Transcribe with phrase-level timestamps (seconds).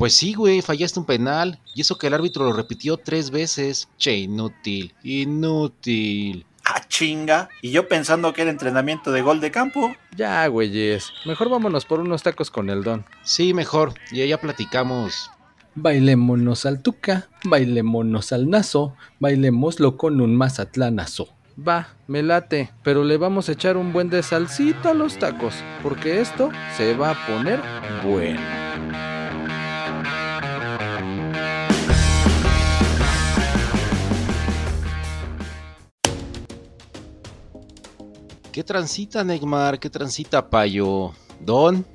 [0.00, 1.58] Pues sí, güey, fallaste un penal.
[1.74, 3.86] Y eso que el árbitro lo repitió tres veces.
[3.98, 6.46] Che, inútil, inútil.
[6.64, 7.50] Ah, chinga.
[7.60, 9.94] Y yo pensando que era entrenamiento de gol de campo.
[10.16, 11.12] Ya, güeyes.
[11.26, 13.04] Mejor vámonos por unos tacos con el don.
[13.24, 13.92] Sí, mejor.
[14.10, 15.30] Y ya platicamos.
[15.74, 21.28] Bailémonos al tuca, bailémonos al nazo, bailémoslo con un mazatlanazo.
[21.58, 25.54] Va, me late, pero le vamos a echar un buen de salsita a los tacos,
[25.82, 27.60] porque esto se va a poner
[28.02, 29.09] bueno.
[38.52, 39.78] ¿Qué transita, Neymar?
[39.78, 41.12] ¿Qué transita, Payo?
[41.38, 41.86] Don,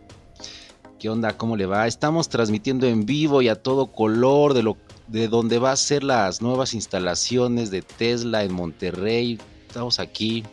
[0.98, 1.36] ¿qué onda?
[1.36, 1.86] ¿Cómo le va?
[1.86, 6.06] Estamos transmitiendo en vivo y a todo color de lo de donde va a ser
[6.06, 9.38] las nuevas instalaciones de Tesla en Monterrey.
[9.68, 10.46] Estamos aquí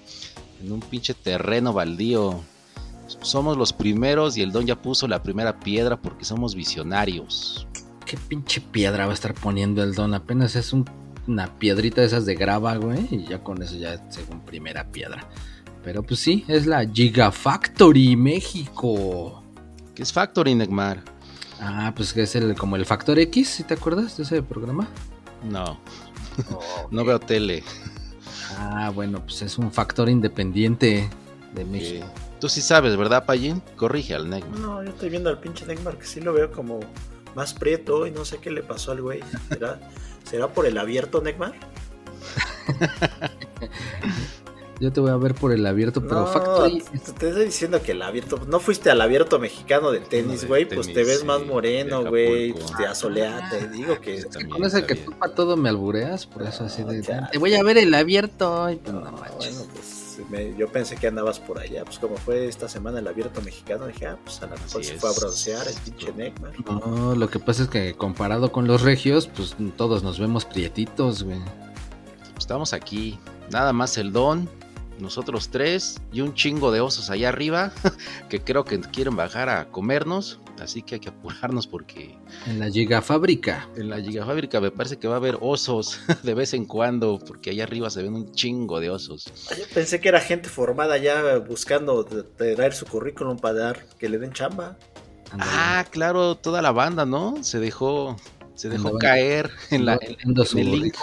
[0.60, 2.40] en un pinche terreno baldío.
[3.20, 7.68] Somos los primeros y el Don ya puso la primera piedra porque somos visionarios.
[8.04, 10.14] ¿Qué pinche piedra va a estar poniendo el Don?
[10.14, 10.74] Apenas es
[11.28, 15.28] una piedrita de esas de grava, güey, y ya con eso ya según primera piedra.
[15.84, 19.42] Pero pues sí, es la Gigafactory México.
[19.94, 21.02] ¿Qué es Factory, Neymar?
[21.60, 24.88] Ah, pues que es el, como el Factor X, ¿sí te acuerdas de ese programa?
[25.44, 25.78] No,
[26.90, 27.62] no veo tele.
[28.58, 31.08] Ah, bueno, pues es un factor independiente
[31.54, 32.06] de México.
[32.40, 33.62] Tú sí sabes, ¿verdad, Payín?
[33.76, 34.58] Corrige al Neymar.
[34.58, 36.80] No, yo estoy viendo al pinche Neymar que sí lo veo como
[37.34, 39.20] más prieto y no sé qué le pasó al güey.
[39.48, 39.80] ¿Será,
[40.24, 41.52] ¿será por el abierto, Neymar?
[44.82, 46.82] Yo te voy a ver por el abierto, pero no, Factory.
[47.16, 48.40] Te estoy diciendo que el abierto.
[48.48, 50.64] No fuiste al abierto mexicano del tenis, güey.
[50.64, 52.52] Pues te ves más moreno, güey.
[52.52, 53.48] Pues te asolea.
[53.48, 54.24] Te digo que.
[54.50, 57.00] Con ese que tú para todo me albureas, por eso así de.
[57.30, 58.68] Te voy a ver el abierto.
[58.70, 59.56] Y pues no manches.
[59.56, 61.84] Bueno, pues me, yo pensé que andabas por allá.
[61.84, 64.98] Pues como fue esta semana el abierto mexicano, dije, ah, pues a lo mejor se
[64.98, 66.54] fue a broncear el pinche Neymar.
[66.66, 71.22] No, lo que pasa es que comparado con los regios, pues todos nos vemos prietitos,
[71.22, 71.38] güey.
[72.36, 73.20] Estamos aquí.
[73.50, 74.48] Nada más el don,
[75.02, 77.72] nosotros tres y un chingo de osos allá arriba
[78.30, 80.40] que creo que quieren bajar a comernos.
[80.60, 82.16] Así que hay que apurarnos porque...
[82.46, 83.68] En la gigafábrica.
[83.76, 87.50] En la gigafábrica me parece que va a haber osos de vez en cuando porque
[87.50, 89.24] allá arriba se ven un chingo de osos.
[89.58, 94.18] Yo pensé que era gente formada ya buscando traer su currículum para dar que le
[94.18, 94.78] den chamba.
[95.32, 97.42] Ah, claro, toda la banda, ¿no?
[97.42, 98.16] Se dejó,
[98.54, 100.96] se dejó caer en, la, en, en el link.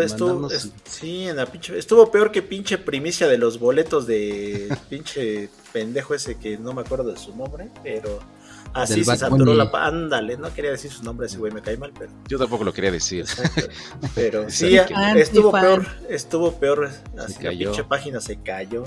[0.00, 4.74] Estuvo, estuvo, sí, en la pinche, estuvo peor que pinche primicia de los boletos de
[4.88, 8.20] pinche pendejo ese que no me acuerdo de su nombre, pero
[8.72, 11.76] así Del se saturó la ándale, no quería decir su nombre ese güey, me cae
[11.76, 13.26] mal, pero, Yo tampoco lo quería decir.
[14.14, 14.78] pero Sí,
[15.16, 18.84] estuvo peor, estuvo peor, así la pinche página se cayó.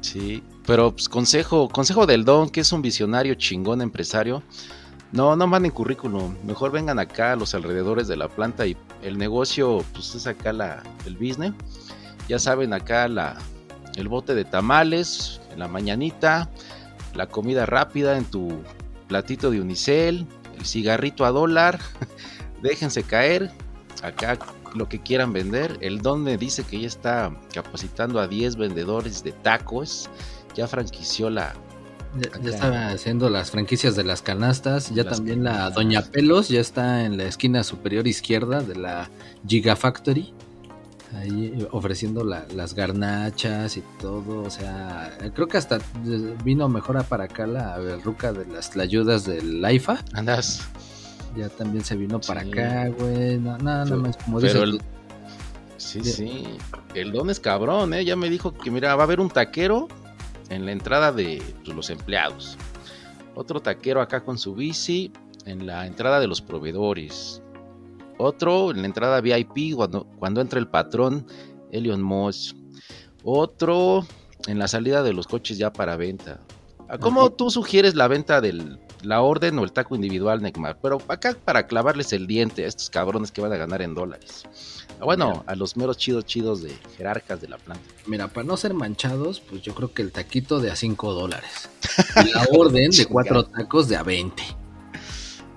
[0.00, 4.42] Sí, pero pues, consejo, consejo del Don, que es un visionario chingón empresario.
[5.16, 9.16] No, no manden currículum, mejor vengan acá a los alrededores de la planta y el
[9.16, 11.54] negocio, pues es acá la, el business.
[12.28, 13.38] Ya saben, acá la,
[13.94, 16.50] el bote de tamales, en la mañanita,
[17.14, 18.60] la comida rápida en tu
[19.08, 20.26] platito de unicel,
[20.58, 21.78] el cigarrito a dólar,
[22.62, 23.50] déjense caer,
[24.02, 24.36] acá
[24.74, 25.78] lo que quieran vender.
[25.80, 30.10] El Don me dice que ya está capacitando a 10 vendedores de tacos,
[30.54, 31.54] ya franquició la,
[32.18, 34.90] Ya, ya estaba haciendo las franquicias de las canastas.
[34.94, 35.70] Ya Las también la.
[35.70, 39.08] Doña Pelos ya está en la esquina superior izquierda de la
[39.46, 40.32] Gigafactory.
[41.14, 44.42] Ahí ofreciendo la- las garnachas y todo.
[44.42, 48.76] O sea, creo que hasta eh, vino mejor a para acá la ruca de las
[48.76, 50.02] ayudas del AIFA.
[50.14, 50.62] andas.
[51.36, 52.48] Ya también se vino para Sí.
[52.50, 53.38] acá, güey.
[53.38, 54.80] No, no, más como el,
[55.76, 56.44] sí, sí,
[56.94, 58.04] el don es cabrón, ¿eh?
[58.04, 59.86] Ya me dijo que, mira, va a haber un taquero
[60.50, 62.56] en la entrada de pues, los empleados.
[63.34, 65.12] Otro taquero acá con su bici
[65.44, 67.42] en la entrada de los proveedores.
[68.18, 71.26] Otro en la entrada VIP cuando, cuando entra el patrón
[71.70, 72.56] Elion Moss.
[73.22, 74.06] Otro
[74.46, 76.40] en la salida de los coches ya para venta.
[77.00, 80.78] ¿Cómo tú sugieres la venta de la orden o el taco individual, Necmar?
[80.80, 84.44] Pero acá para clavarles el diente a estos cabrones que van a ganar en dólares.
[85.00, 87.84] Ah, bueno, a los meros chidos chidos de jerarcas de la planta.
[88.06, 91.68] Mira, para no ser manchados, pues yo creo que el taquito de a 5 dólares.
[92.24, 94.42] Y la orden de cuatro tacos de a 20.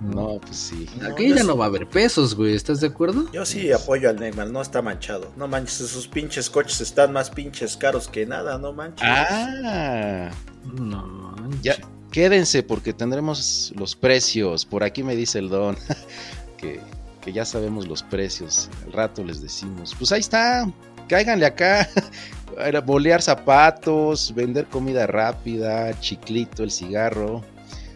[0.02, 0.86] No, pues sí.
[1.12, 2.56] Aquí ya no va a haber pesos, güey.
[2.56, 3.30] ¿Estás de acuerdo?
[3.34, 5.32] Yo sí apoyo al Neymar, no está manchado.
[5.36, 9.08] No manches, esos pinches coches están más pinches caros que nada, no manches.
[9.08, 10.30] Ah.
[10.64, 11.62] No manches.
[11.62, 11.76] Ya,
[12.12, 14.66] quédense porque tendremos los precios.
[14.66, 15.78] Por aquí me dice el don
[16.58, 16.80] que,
[17.22, 18.70] que ya sabemos los precios.
[18.86, 19.96] Al rato les decimos.
[19.98, 20.72] Pues ahí está.
[21.08, 21.90] Cáiganle acá.
[22.86, 27.42] Bolear zapatos, vender comida rápida, chiclito, el cigarro.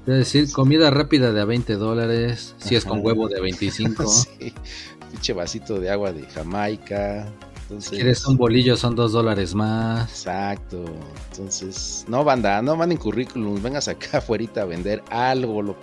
[0.06, 4.06] Es decir, comida rápida de a 20 dólares, si es con huevo de 25.
[4.08, 4.54] sí,
[5.12, 7.26] pinche vasito de agua de Jamaica.
[7.64, 10.10] Entonces, si quieres un bolillo son 2 dólares más.
[10.10, 10.84] Exacto.
[11.32, 15.76] Entonces, no banda, no manden currículum, vengas acá afuera a vender algo, lo,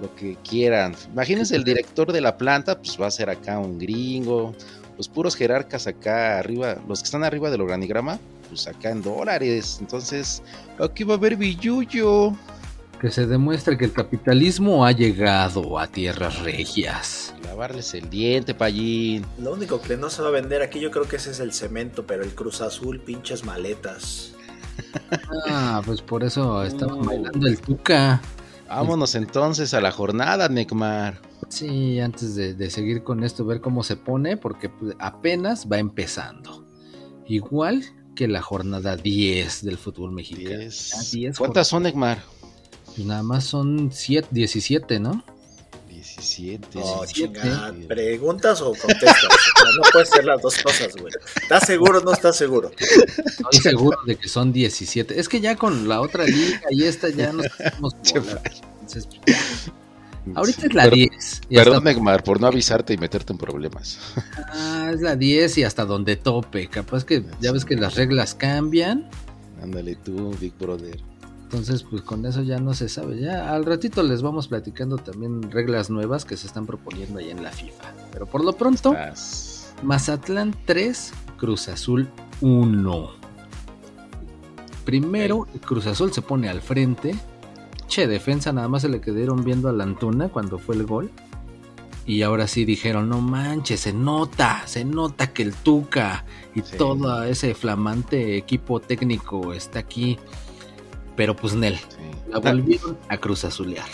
[0.00, 0.94] lo que quieran.
[1.12, 4.54] Imagínense el director de la planta, pues va a ser acá un gringo.
[4.96, 8.18] Los puros jerarcas acá arriba, los que están arriba del organigrama,
[8.48, 9.78] pues acá en dólares.
[9.80, 10.42] Entonces,
[10.78, 12.34] aquí va a haber billuyo
[13.00, 17.34] que se demuestre que el capitalismo ha llegado a tierras regias.
[17.44, 19.24] Lavarles el diente, payín.
[19.38, 21.54] Lo único que no se va a vender aquí yo creo que ese es el
[21.54, 24.34] cemento, pero el Cruz Azul, pinches maletas.
[25.48, 27.08] Ah, pues por eso estamos uh.
[27.08, 28.20] bailando el Tuca.
[28.70, 31.20] Vámonos entonces a la jornada, Necmar.
[31.48, 36.64] Sí, antes de, seguir con esto, ver cómo se pone, porque pues, apenas va empezando.
[37.26, 37.84] Igual
[38.14, 40.70] que la jornada 10 del fútbol mexicano.
[41.36, 42.22] ¿Cuántas son, Necmar?
[42.86, 45.24] Pues nada más son 17, ¿no?
[46.00, 46.78] 17.
[46.78, 47.74] No, chingada.
[47.86, 49.28] ¿Preguntas o contestas?
[49.76, 51.12] no, puede ser las dos cosas, güey.
[51.42, 52.70] ¿Estás seguro o no estás seguro?
[52.78, 55.20] Estoy seguro de que son 17.
[55.20, 59.08] Es que ya con la otra liga y esta ya nos estamos Entonces,
[60.34, 61.40] Ahorita es la 10.
[61.50, 63.98] Perdón, Neymar, por no avisarte y meterte en problemas.
[64.52, 66.68] Ah, es la 10 y hasta donde tope.
[66.68, 69.08] Capaz que ya ves que las reglas cambian.
[69.62, 70.98] Ándale tú, Big Brother.
[71.50, 73.18] Entonces, pues con eso ya no se sabe.
[73.18, 77.42] Ya al ratito les vamos platicando también reglas nuevas que se están proponiendo ahí en
[77.42, 77.92] la FIFA.
[78.12, 78.94] Pero por lo pronto,
[79.82, 82.08] Mazatlán 3, Cruz Azul
[82.40, 83.10] 1.
[84.84, 87.16] Primero, Cruz Azul se pone al frente.
[87.88, 91.10] Che, defensa nada más se le quedaron viendo a la Antuna cuando fue el gol.
[92.06, 96.24] Y ahora sí dijeron, no manches, se nota, se nota que el Tuca
[96.54, 100.16] y todo ese flamante equipo técnico está aquí
[101.16, 101.78] pero pues Nel,
[102.28, 103.88] la volvieron a Cruz Azulear.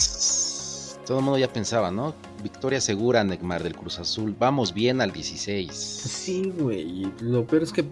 [1.07, 2.15] Todo el mundo ya pensaba, ¿no?
[2.43, 4.35] Victoria segura, Neymar del Cruz Azul.
[4.37, 5.73] Vamos bien al 16.
[5.73, 7.07] Sí, güey.
[7.21, 7.85] Lo peor es que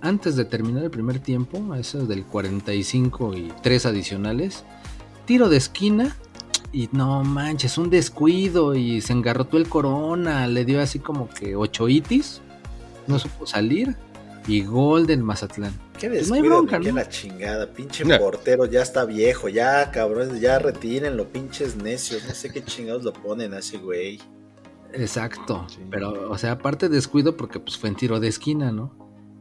[0.00, 4.64] antes de terminar el primer tiempo, eso del 45 y tres adicionales,
[5.26, 6.16] tiro de esquina
[6.72, 11.56] y no manches, un descuido y se engarrotó el corona, le dio así como que
[11.56, 12.40] ocho itis,
[13.06, 13.96] no supo salir
[14.46, 15.72] y gol del Mazatlán.
[15.98, 21.28] Qué pues descuido, qué la chingada, pinche portero ya está viejo, ya cabrón, ya retírenlo,
[21.28, 24.20] pinches necios, no sé qué chingados lo ponen a ese güey.
[24.92, 28.94] Exacto, pero o sea, aparte descuido porque pues fue en tiro de esquina, ¿no?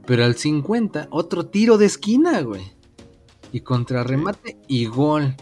[0.05, 2.73] Pero al 50, otro tiro de esquina, güey.
[3.51, 5.35] Y contrarremate y gol.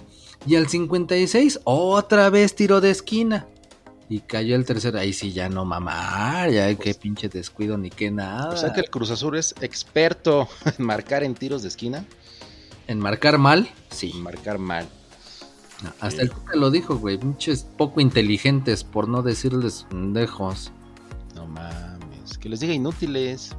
[0.46, 3.48] Y al 56, otra vez tiro de esquina.
[4.10, 7.92] Y cayó el tercero, ahí sí ya no mamar, ya pues, qué pinche descuido ni
[7.92, 8.50] qué nada.
[8.50, 12.04] O sea que el Cruz Azul es experto en marcar en tiros de esquina.
[12.88, 13.70] ¿En marcar mal?
[13.92, 14.12] Sí.
[14.16, 14.88] En marcar mal.
[16.00, 20.72] hasta el Tuca lo dijo, güey, pinches poco inteligentes, por no decirles pendejos.
[21.36, 23.56] No mames, que les diga inútiles.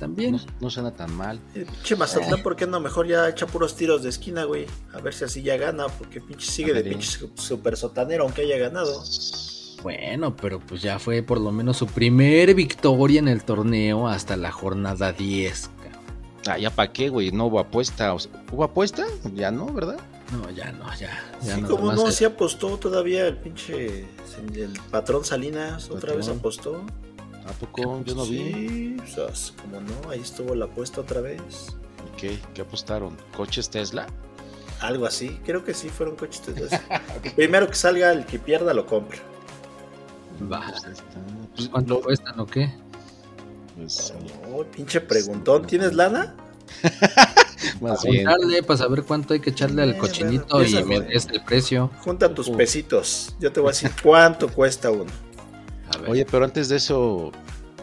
[0.00, 0.40] También.
[0.60, 1.40] No, suena tan mal.
[1.54, 2.80] Eh, pinche Mazatlán, ¿por qué no?
[2.80, 4.66] Mejor ya echa puros tiros de esquina, güey.
[4.92, 8.58] A ver si así ya gana, porque pinche sigue de pinche super sotanero, aunque haya
[8.58, 9.02] ganado.
[9.82, 14.36] Bueno, pero pues ya fue por lo menos su primer victoria en el torneo hasta
[14.36, 15.70] la jornada 10.
[16.48, 18.14] Ah, ya para qué, güey, no hubo apuesta.
[18.52, 19.04] ¿Hubo apuesta?
[19.34, 19.98] Ya no, ¿verdad?
[20.32, 21.22] No, ya no, ya.
[21.40, 24.06] sí, como no, se apostó todavía el pinche.
[24.54, 26.84] El patrón Salinas otra vez apostó.
[27.46, 28.02] ¿A poco?
[28.04, 28.96] Yo no vi.
[29.06, 31.76] Sí, como no, ahí estuvo la apuesta otra vez.
[32.16, 32.38] ¿Qué?
[32.54, 33.16] ¿Qué apostaron?
[33.36, 34.06] ¿Coches Tesla?
[34.80, 36.82] Algo así, creo que sí fueron coches Tesla.
[37.34, 39.18] Primero que salga, el que pierda lo compra.
[40.38, 42.72] Pues, ¿Cuánto cuestan o qué?
[43.76, 44.14] Pues,
[44.52, 45.66] oh, pinche preguntón.
[45.66, 46.34] ¿Tienes lana?
[47.80, 48.26] Más bien.
[48.66, 51.90] para saber cuánto hay que echarle al cochinito y me des el precio.
[52.00, 53.34] Junta tus pesitos.
[53.40, 55.10] Yo te voy a decir cuánto cuesta uno.
[56.08, 57.32] Oye, pero antes de eso,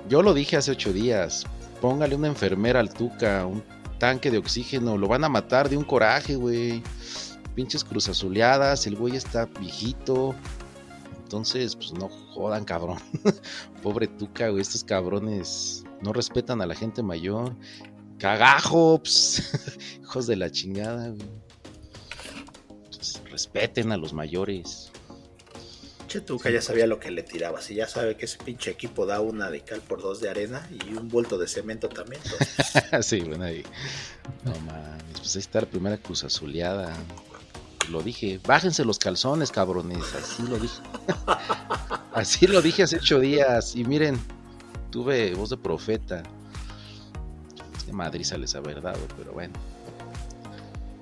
[0.09, 1.45] yo lo dije hace ocho días.
[1.81, 3.63] Póngale una enfermera al Tuca, un
[3.97, 4.97] tanque de oxígeno.
[4.97, 6.83] Lo van a matar de un coraje, güey.
[7.55, 10.35] pinches cruzazuleadas, el güey está viejito.
[11.33, 12.99] Entonces, pues no jodan, cabrón.
[13.81, 17.55] Pobre Tuca, güey, estos cabrones no respetan a la gente mayor.
[18.19, 19.01] Cagajo,
[20.03, 21.27] hijos de la chingada, güey.
[22.85, 24.91] Pues, respeten a los mayores.
[26.07, 27.61] Che, Tuca ya sabía lo que le tiraba.
[27.61, 30.69] Si ya sabe que ese pinche equipo da una de cal por dos de arena
[30.69, 32.21] y un vuelto de cemento también.
[33.01, 33.63] Sí, bueno, ahí.
[34.45, 36.95] No mames, pues ahí está la primera cruz azuleada
[37.89, 40.81] lo dije, bájense los calzones, cabrones, así lo dije.
[42.13, 43.75] así lo dije hace ocho días.
[43.75, 44.19] Y miren,
[44.91, 46.23] tuve voz de profeta.
[47.85, 49.53] De Madrid sale esa verdad, pero bueno.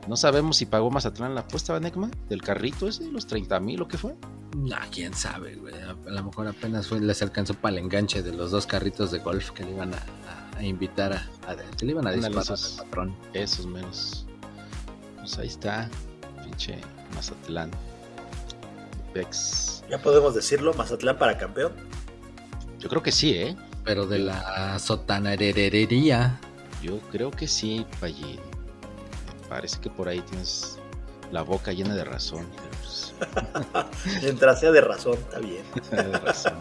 [0.08, 3.88] No sabemos si pagó Mazatlán la apuesta, Necma, del carrito ese, los 30 mil o
[3.88, 4.16] qué fue.
[4.58, 5.74] No, quién sabe, güey.
[5.76, 9.20] A, lo mejor apenas fue, les alcanzó para el enganche de los dos carritos de
[9.20, 13.16] golf que le iban a, invitar a, que le iban a disparar al patrón.
[13.34, 14.26] Esos menos.
[15.20, 15.90] Pues ahí está.
[17.16, 17.72] Mazatlán.
[19.90, 20.74] ¿Ya podemos decirlo?
[20.74, 21.74] ¿Mazatlán para campeón?
[22.80, 23.56] Yo creo que sí, ¿eh?
[23.84, 26.40] Pero de la sotanerería.
[26.82, 28.40] Yo creo que sí, Pallín.
[29.50, 30.80] Parece que por ahí tienes
[31.32, 32.48] la boca llena de razón.
[32.80, 33.14] Pues,
[34.22, 35.64] Mientras sea de razón, está bien.
[35.92, 36.54] de razón.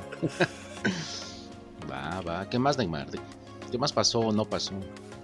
[1.91, 2.49] va, va.
[2.49, 3.07] ¿Qué más, Neymar?
[3.71, 4.75] ¿Qué más pasó o no pasó?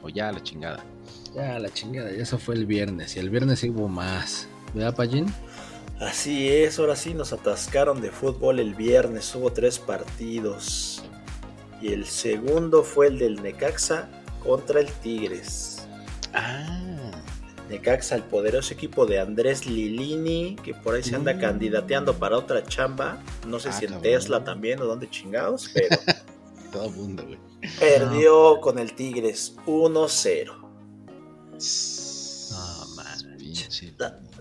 [0.08, 0.84] Ya la chingada.
[1.34, 3.16] Ya la chingada, eso fue el viernes.
[3.16, 4.48] Y el viernes hubo más.
[4.74, 5.32] ¿Verdad, Pallín?
[6.00, 11.02] Así es, ahora sí nos atascaron de fútbol el viernes, hubo tres partidos.
[11.80, 14.08] Y el segundo fue el del Necaxa
[14.42, 15.86] contra el Tigres.
[16.34, 16.82] Ah.
[17.70, 21.40] Necaxa, el poderoso equipo de Andrés Lilini, que por ahí se anda mm.
[21.40, 23.18] candidateando para otra chamba.
[23.46, 25.96] No sé ah, si en Tesla también o dónde chingados, pero.
[26.72, 27.38] Todo mundo, güey.
[27.78, 30.46] Perdió con el Tigres 1-0.
[32.50, 33.36] No, man.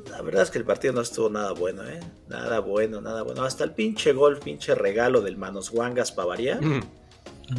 [0.10, 2.00] La verdad es que el partido no estuvo nada bueno, ¿eh?
[2.28, 3.44] Nada bueno, nada bueno.
[3.44, 6.64] Hasta el pinche gol, pinche regalo del Manos Guangas para variar.
[6.64, 6.82] Mm.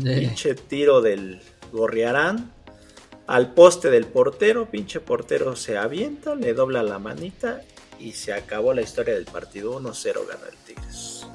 [0.03, 1.41] Pinche tiro del
[1.73, 2.53] Gorriarán
[3.27, 4.71] al poste del portero.
[4.71, 7.63] Pinche portero se avienta, le dobla la manita
[7.99, 9.81] y se acabó la historia del partido.
[9.81, 11.27] 1-0 gana el Tigres.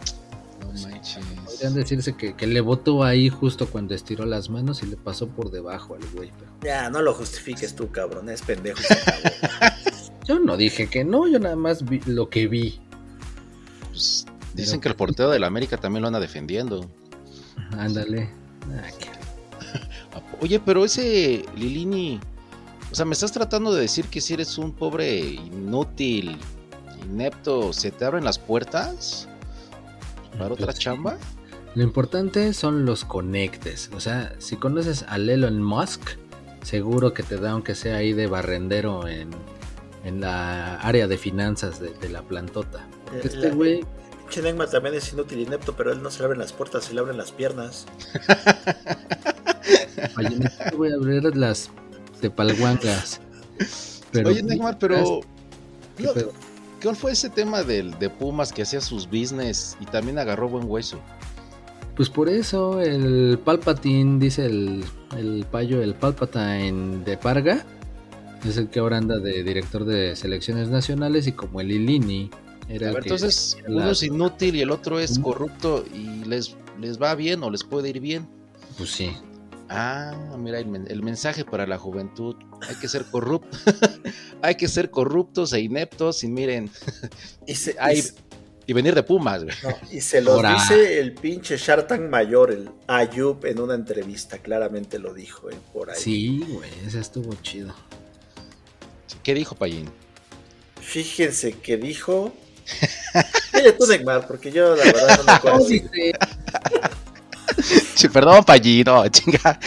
[0.61, 1.17] No manches.
[1.61, 5.51] Podrían decirse que, le votó ahí justo cuando estiró las manos y le pasó por
[5.51, 6.31] debajo al güey.
[6.63, 8.29] Ya, no lo justifiques tú, cabrón.
[8.29, 8.81] Es pendejo.
[10.27, 12.79] Yo no dije que no, yo nada más vi lo que vi.
[13.89, 14.25] Pues,
[14.55, 16.89] dicen que el portero del América también lo anda defendiendo.
[17.77, 18.29] Ándale.
[18.71, 22.19] Ah, Oye, pero ese Lilini,
[22.91, 26.39] o sea, me estás tratando de decir que si eres un pobre inútil,
[27.03, 29.27] inepto, ¿se te abren las puertas
[30.39, 31.19] para otra chamba?
[31.75, 33.89] Lo importante son los conectes.
[33.93, 36.01] O sea, si conoces a Elon Musk,
[36.63, 39.29] seguro que te da aunque sea ahí de barrendero en
[40.03, 42.87] en la área de finanzas de, la plantota.
[43.13, 43.85] Eh, este güey.
[44.29, 46.93] Chenegma también es inútil y inepto, pero él no se le abren las puertas, se
[46.93, 47.85] le abren las piernas.
[50.77, 51.69] voy a abrir las
[52.21, 53.19] tepalguangas.
[54.11, 55.19] Pero, Oye, Neymar, pero.
[56.79, 60.63] ¿Qué fue ese tema del, de Pumas que hacía sus business y también agarró buen
[60.67, 60.99] hueso?
[61.95, 64.83] Pues por eso el Palpatine, dice el,
[65.17, 67.65] el payo, el Palpatine de Parga,
[68.45, 72.29] es el que ahora anda de director de selecciones nacionales y como el Ilini
[72.69, 77.15] era el entonces uno es inútil y el otro es corrupto y les, les va
[77.15, 78.27] bien o les puede ir bien.
[78.77, 79.11] Pues sí.
[79.69, 82.35] Ah, mira el, mensaje para la juventud.
[82.67, 83.61] Hay que ser corruptos.
[84.41, 86.69] hay que ser corruptos e ineptos y miren.
[87.47, 88.03] y, y,
[88.73, 89.43] venir de Pumas.
[89.91, 94.37] y se lo dice el pinche Shartan mayor, el Ayub, en una entrevista.
[94.37, 95.99] Claramente lo dijo eh, por ahí.
[95.99, 97.73] Sí, güey, ese estuvo chido.
[99.23, 99.89] ¿Qué dijo Payín?
[100.79, 102.33] Fíjense que dijo.
[103.53, 105.65] Oye, tú, Neymar, porque yo la verdad no me acuerdo.
[108.13, 109.59] perdón, Payín, no, chinga.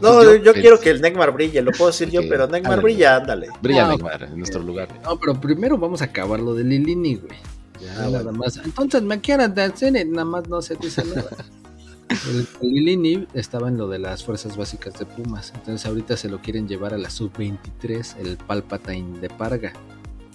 [0.00, 3.48] No, yo, quiero que el Neymar brille, lo puedo decir yo, pero Neymar brilla, ándale.
[3.60, 4.88] Brilla Neymar en nuestro lugar.
[5.02, 7.38] No, pero primero vamos a acabar lo de Lilini, güey.
[7.80, 8.56] Ya, nada más.
[8.58, 11.30] Entonces me quieran hacer, nada más no se dice nada.
[12.08, 15.52] El, Lilini estaba en lo de las fuerzas básicas de Pumas.
[15.54, 19.72] Entonces ahorita se lo quieren llevar a la sub-23, el Palpatine de Parga.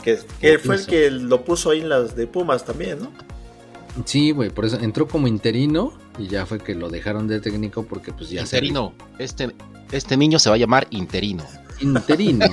[0.04, 0.18] Que,
[0.58, 3.12] fue el que lo puso ahí en las de Pumas también, ¿no?
[4.06, 7.84] Sí, güey, por eso entró como interino y ya fue que lo dejaron de técnico
[7.84, 9.54] porque pues ya Interino, este,
[9.92, 11.44] este niño se va a llamar Interino.
[11.82, 12.46] Interino.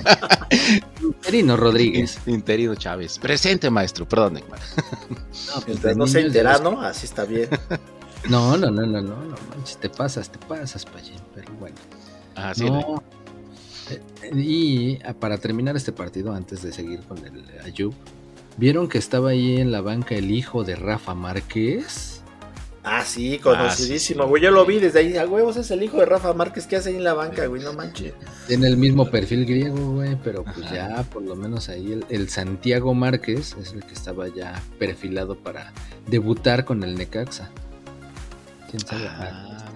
[1.02, 2.18] interino Rodríguez.
[2.26, 3.18] Interino Chávez.
[3.18, 7.49] Presente, maestro, perdón, No, pues, no sea interano, así está bien.
[8.28, 11.76] No, no, no, no, no, no manches, te pasas, te pasas, Payín, pero bueno.
[12.35, 12.64] Ah, sí.
[12.64, 13.00] No.
[14.35, 17.95] Y ah, para terminar este partido, antes de seguir con el Ayub,
[18.56, 22.16] ¿vieron que estaba ahí en la banca el hijo de Rafa Márquez?
[22.88, 24.40] Ah, sí, conocidísimo, güey.
[24.40, 25.16] Yo lo vi desde ahí.
[25.16, 27.61] A huevos es el hijo de Rafa Márquez que hace ahí en la banca, güey.
[27.61, 28.14] No manches.
[28.47, 30.16] Tiene el mismo perfil griego, güey.
[30.23, 34.62] Pero pues ya, por lo menos ahí, el, Santiago Márquez es el que estaba ya
[34.78, 35.73] perfilado para
[36.07, 37.50] debutar con el Necaxa.
[38.71, 39.73] Quién sabe ah,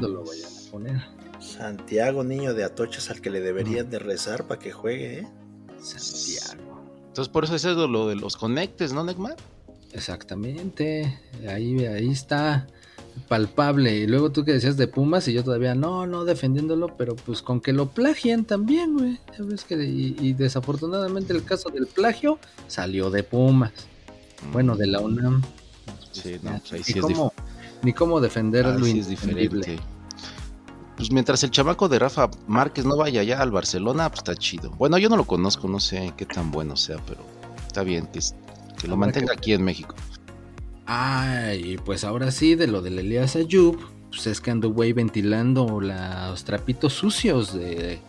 [0.00, 1.00] lo vayan a poner.
[1.38, 5.28] Santiago, niño de Atochas al que le deberían de rezar para que juegue, ¿eh?
[5.80, 6.82] Santiago.
[7.06, 9.36] Entonces, por eso es eso lo de los conectes, ¿no, Neymar?
[9.92, 11.18] Exactamente,
[11.48, 12.66] ahí, ahí está
[13.28, 13.96] palpable.
[13.96, 17.42] Y luego tú que decías de Pumas y yo todavía no, no defendiéndolo, pero pues
[17.42, 19.18] con que lo plagien también, güey.
[19.66, 23.72] que y, desafortunadamente el caso del plagio salió de Pumas.
[24.52, 25.42] Bueno, de la UNAM.
[26.12, 27.32] Sí, no, pues ahí sí ni, cómo,
[27.82, 29.78] ni cómo defender lo es diferente.
[30.96, 34.70] Pues mientras el chamaco de Rafa Márquez no vaya ya al Barcelona, pues está chido.
[34.70, 37.20] Bueno, yo no lo conozco, no sé qué tan bueno sea, pero
[37.68, 38.20] está bien que
[38.78, 39.94] que lo mantenga aquí en México.
[40.86, 45.80] Ay, pues ahora sí, de lo del Elias Ayub, pues es que ando güey ventilando
[45.80, 48.00] los trapitos sucios de,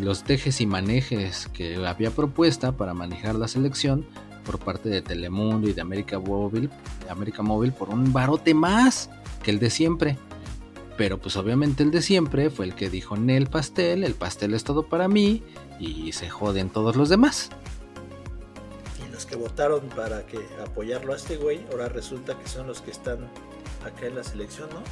[0.00, 4.06] los tejes y manejes que había propuesta para manejar la selección
[4.44, 6.70] por parte de Telemundo y de América Móvil,
[7.04, 9.10] de América Móvil por un barote más
[9.42, 10.16] que el de siempre.
[10.96, 14.64] Pero pues obviamente el de siempre fue el que dijo el pastel, el pastel es
[14.64, 15.42] todo para mí
[15.78, 17.50] y se joden todos los demás
[19.26, 23.28] que votaron para que apoyarlo a este güey, ahora resulta que son los que están
[23.84, 24.82] acá en la selección, ¿no?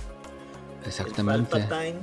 [0.87, 1.57] Exactamente.
[1.57, 2.01] El Palpatine,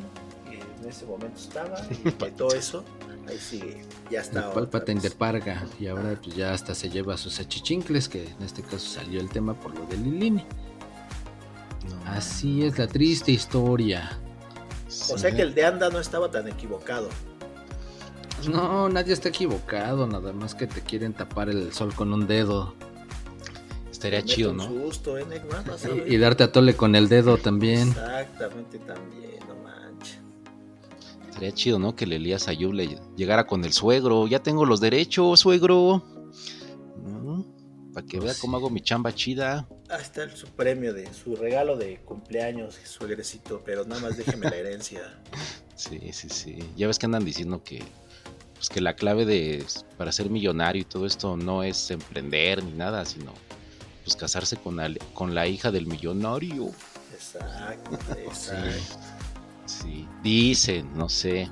[0.49, 2.83] que en ese momento estaba, y todo eso,
[3.27, 4.47] ahí sigue, ya está.
[4.47, 8.43] El Palpatine de Parga, y ahora pues ya hasta se lleva sus achichincles, que en
[8.43, 10.45] este caso salió el tema por lo de Lilini.
[12.05, 14.19] Así es la triste historia.
[14.87, 17.09] O sea que el de Anda no estaba tan equivocado.
[18.49, 22.75] No, nadie está equivocado, nada más que te quieren tapar el sol con un dedo.
[23.91, 24.63] Estaría chido, ¿no?
[24.65, 27.89] ¿eh, y, darte a tole con el dedo también.
[27.89, 30.17] Exactamente, también, no manches.
[31.27, 31.95] Estaría chido, ¿no?
[31.95, 34.27] Que el Elías Ayub le llegara con el suegro.
[34.27, 36.03] Ya tengo los derechos, suegro.
[37.93, 39.67] Para que vea pues cómo hago mi chamba chida.
[39.89, 44.55] Ahí está su premio de su regalo de cumpleaños, suegrecito, pero nada más déjeme la
[44.55, 45.01] herencia.
[45.81, 46.59] Sí, sí, sí.
[46.77, 47.81] Ya ves que andan diciendo que
[48.61, 49.65] pues que la clave de
[49.97, 53.33] para ser millonario y todo esto no es emprender ni nada, sino
[54.03, 54.79] pues casarse con,
[55.15, 56.69] con la hija del millonario.
[57.11, 58.99] Exacto, exacto.
[59.65, 61.49] Sí, dicen, no sé.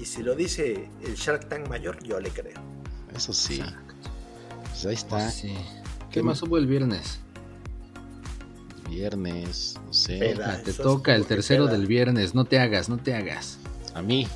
[0.00, 2.62] Y si lo dice el Shark Tank mayor, yo le creo.
[3.12, 3.60] Eso sí.
[4.68, 5.16] Pues ahí está.
[5.16, 5.46] Pues
[6.12, 7.18] ¿Qué, más hubo el viernes?
[8.88, 10.36] Viernes, no sé.
[10.44, 13.58] Ah, te toca el tercero del viernes, no te hagas, no te hagas.
[13.94, 14.28] A mí.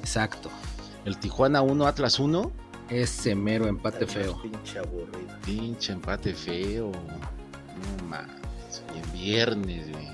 [0.00, 0.50] Exacto.
[1.04, 2.50] El Tijuana 1, Atlas 1.
[2.88, 4.40] Ese mero empate feo.
[4.40, 5.38] Pinche aburrido.
[5.44, 6.92] Pinche empate feo.
[6.92, 8.26] No más.
[8.92, 10.08] Bien viernes, güey.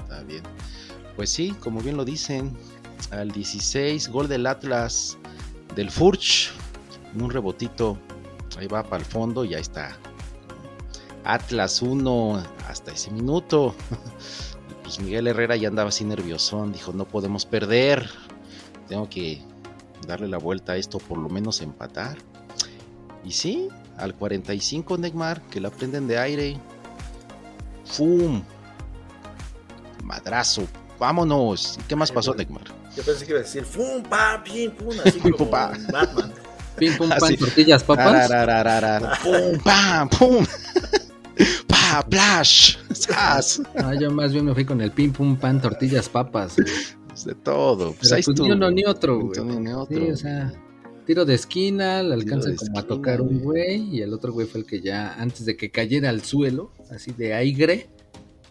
[0.00, 0.42] Está bien.
[1.16, 2.56] Pues sí, como bien lo dicen.
[3.10, 5.18] Al 16, gol del Atlas.
[5.74, 6.50] Del Furch.
[7.18, 7.98] Un rebotito.
[8.58, 9.96] Ahí va para el fondo y ahí está.
[11.24, 13.74] Atlas 1 hasta ese minuto.
[14.82, 16.72] Pues Miguel Herrera ya andaba así nerviosón.
[16.72, 18.10] Dijo, no podemos perder.
[18.88, 19.40] Tengo que
[20.06, 22.16] darle la vuelta a esto, por lo menos empatar.
[23.24, 26.56] Y sí, al 45 Neymar, que la prenden de aire.
[27.84, 28.42] ¡Fum!
[30.04, 30.66] Madrazo.
[30.98, 31.78] Vámonos.
[31.88, 32.64] ¿Qué más pasó, Neymar?
[32.96, 34.02] Yo pensé que iba a decir ¡Fum!
[34.02, 34.42] ¡Pa!
[34.42, 34.70] ¡Pim!
[34.72, 34.94] ¡Pum!
[35.04, 36.32] Así como Batman.
[36.76, 38.30] Pim, pum, pan, tortillas, papas.
[39.22, 39.58] ¡Pum!
[39.62, 40.08] ¡Pam!
[40.08, 40.46] ¡Pum!
[41.66, 42.02] ¡Pa!
[42.08, 42.76] ¡Plash!
[42.92, 43.60] ¡Sas!
[43.76, 46.56] Ah, yo más bien me fui con el pim, pum, pan, tortillas, papas
[47.24, 47.92] de todo.
[47.92, 49.34] Pues ahí pues ni uno ni otro, güey.
[49.88, 50.52] Sí, o sea,
[51.06, 54.60] tiro de esquina, le alcanzan como a tocar un güey y el otro güey fue
[54.60, 57.88] el que ya, antes de que cayera al suelo, así de aire,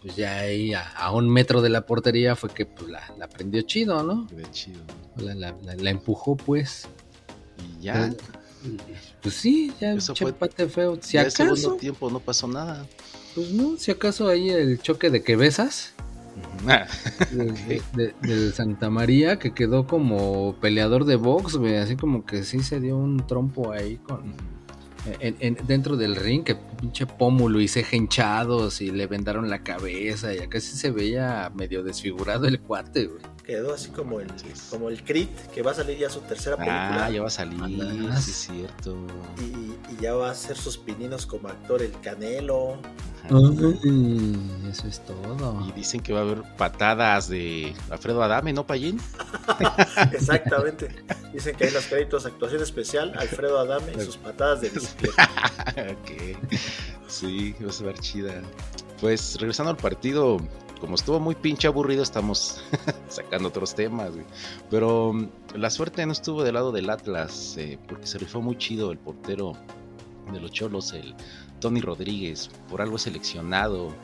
[0.02, 3.62] pues ya ahí a, un metro de la portería fue que pues la, la prendió
[3.62, 4.26] chido, ¿no?
[4.52, 4.80] chido.
[5.16, 6.86] La, la, la, empujó pues.
[7.58, 8.14] Y ya.
[9.22, 10.32] Pues, sí, ya Eso fue,
[10.68, 10.98] feo.
[11.00, 12.86] Si acaso, el segundo tiempo no pasó nada.
[13.34, 15.94] Pues no, si acaso ahí el choque de que besas
[18.22, 22.80] del Santa María que quedó como peleador de box, güey, así como que sí se
[22.80, 24.34] dio un trompo ahí con
[25.20, 30.34] en, dentro del ring, que pinche pómulo y ceja hinchados y le vendaron la cabeza
[30.34, 33.22] y acá sí se veía medio desfigurado el cuate, güey.
[33.44, 34.28] Quedó así como el
[34.70, 37.06] como el Crit, que va a salir ya su tercera ah, película.
[37.06, 38.96] Ah, ya va a salir, sí es cierto.
[39.40, 42.78] Y, ya va a hacer sus pininos como actor el Canelo.
[43.28, 45.66] Eso es todo.
[45.68, 49.00] Y dicen que va a haber patadas de Alfredo Adame, ¿no, Payín?
[50.12, 50.88] Exactamente.
[51.32, 55.30] Dicen que hay los créditos actuación especial, Alfredo Adame y sus patadas de bicicleta.
[57.08, 58.40] Sí, va a ver chida.
[59.00, 60.38] Pues regresando al partido,
[60.80, 62.62] como estuvo muy pinche aburrido, estamos
[63.08, 64.12] sacando otros temas,
[64.70, 68.56] Pero mm, la suerte no estuvo del lado del Atlas, eh, porque se rifó muy
[68.56, 69.54] chido el portero
[70.32, 71.14] de los Cholos, el
[71.60, 73.94] Tony Rodríguez, por algo seleccionado.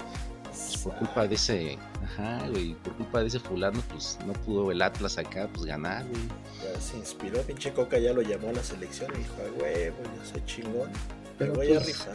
[0.45, 4.71] Pues, por culpa de ese, ajá, güey, por culpa de ese fulano, pues no pudo
[4.71, 6.23] el Atlas acá, pues ganar, güey.
[6.63, 10.09] Ya se inspiró, pinche Coca ya lo llamó a la selección y dijo, güey, pues
[10.17, 10.91] yo soy chingón,
[11.39, 12.15] pero voy a pues, rifar.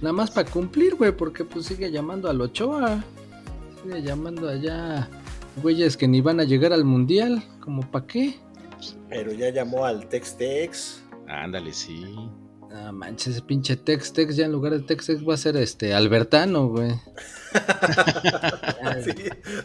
[0.00, 3.04] Nada más para cumplir, güey, porque pues sigue llamando al Ochoa
[3.96, 5.08] llamando allá
[5.62, 8.36] güeyes que ni van a llegar al mundial, como pa' qué.
[9.08, 11.02] Pero ya llamó al Tex-Tex.
[11.26, 12.04] Ándale, sí.
[12.72, 16.68] Ah, manches, ese pinche Tex-Tex ya en lugar de Tex-Tex va a ser este Albertano,
[16.68, 16.92] güey.
[19.04, 19.14] sí,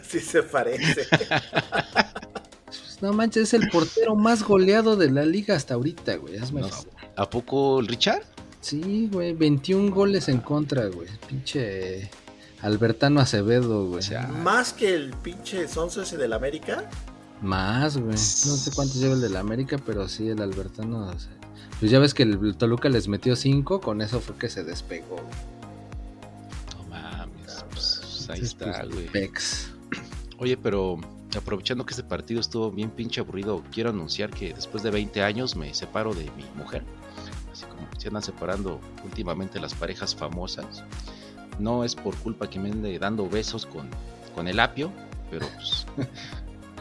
[0.02, 1.06] sí se parece.
[2.64, 6.38] Pues, no manches, es el portero más goleado de la liga hasta ahorita, güey.
[6.38, 6.94] Hazme favor.
[7.16, 8.22] ¿A poco el Richard?
[8.60, 11.08] Sí, güey, 21 goles en contra, güey.
[11.28, 12.10] Pinche
[12.62, 14.02] Albertano Acevedo, güey.
[14.42, 16.88] Más que el pinche sonso ese del América.
[17.42, 18.12] Más, güey.
[18.12, 21.12] No sé cuántos lleva el del América, pero sí, el Albertano.
[21.80, 25.16] Pues ya ves que el Toluca les metió 5, con eso fue que se despegó.
[26.76, 29.10] No mames, pues, ahí está, güey.
[30.38, 30.98] Oye, pero
[31.36, 35.56] aprovechando que este partido estuvo bien pinche aburrido, quiero anunciar que después de 20 años
[35.56, 36.84] me separo de mi mujer.
[37.52, 40.84] Así como se andan separando últimamente las parejas famosas.
[41.58, 43.88] No es por culpa que me ande dando besos con,
[44.34, 44.92] con el apio,
[45.30, 45.86] pero pues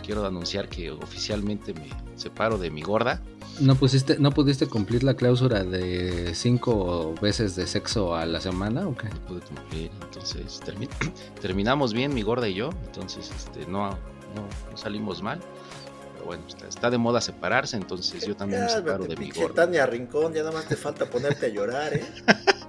[0.05, 3.21] quiero anunciar que oficialmente me separo de mi gorda.
[3.59, 8.87] ¿No, pusiste, ¿No pudiste cumplir la cláusula de cinco veces de sexo a la semana
[8.87, 9.09] o qué?
[9.09, 10.59] No pude cumplir, entonces
[11.41, 15.39] terminamos bien mi gorda y yo, entonces este, no, no, salimos mal.
[16.13, 19.65] Pero bueno, está, de moda separarse, entonces yo también me separo de mi gorda.
[19.65, 22.05] Tania Rincón, ya nada más te falta ponerte a llorar, ¿eh?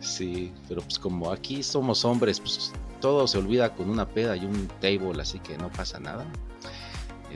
[0.00, 4.44] Sí, pero pues como aquí somos hombres, pues todo se olvida con una peda y
[4.44, 6.24] un table, así que no pasa nada.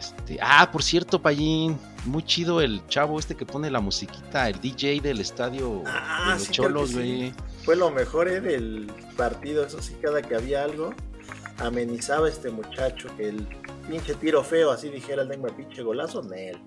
[0.00, 4.58] Este, ah, por cierto, Payín, muy chido el chavo este que pone la musiquita, el
[4.58, 7.34] DJ del estadio ah, de los Cholos, güey.
[7.64, 10.94] Fue lo mejor eh, del partido, eso sí, cada que había algo,
[11.58, 13.46] amenizaba este muchacho, que el
[13.86, 16.58] pinche tiro feo, así dijera el lengua pinche golazo, Nel.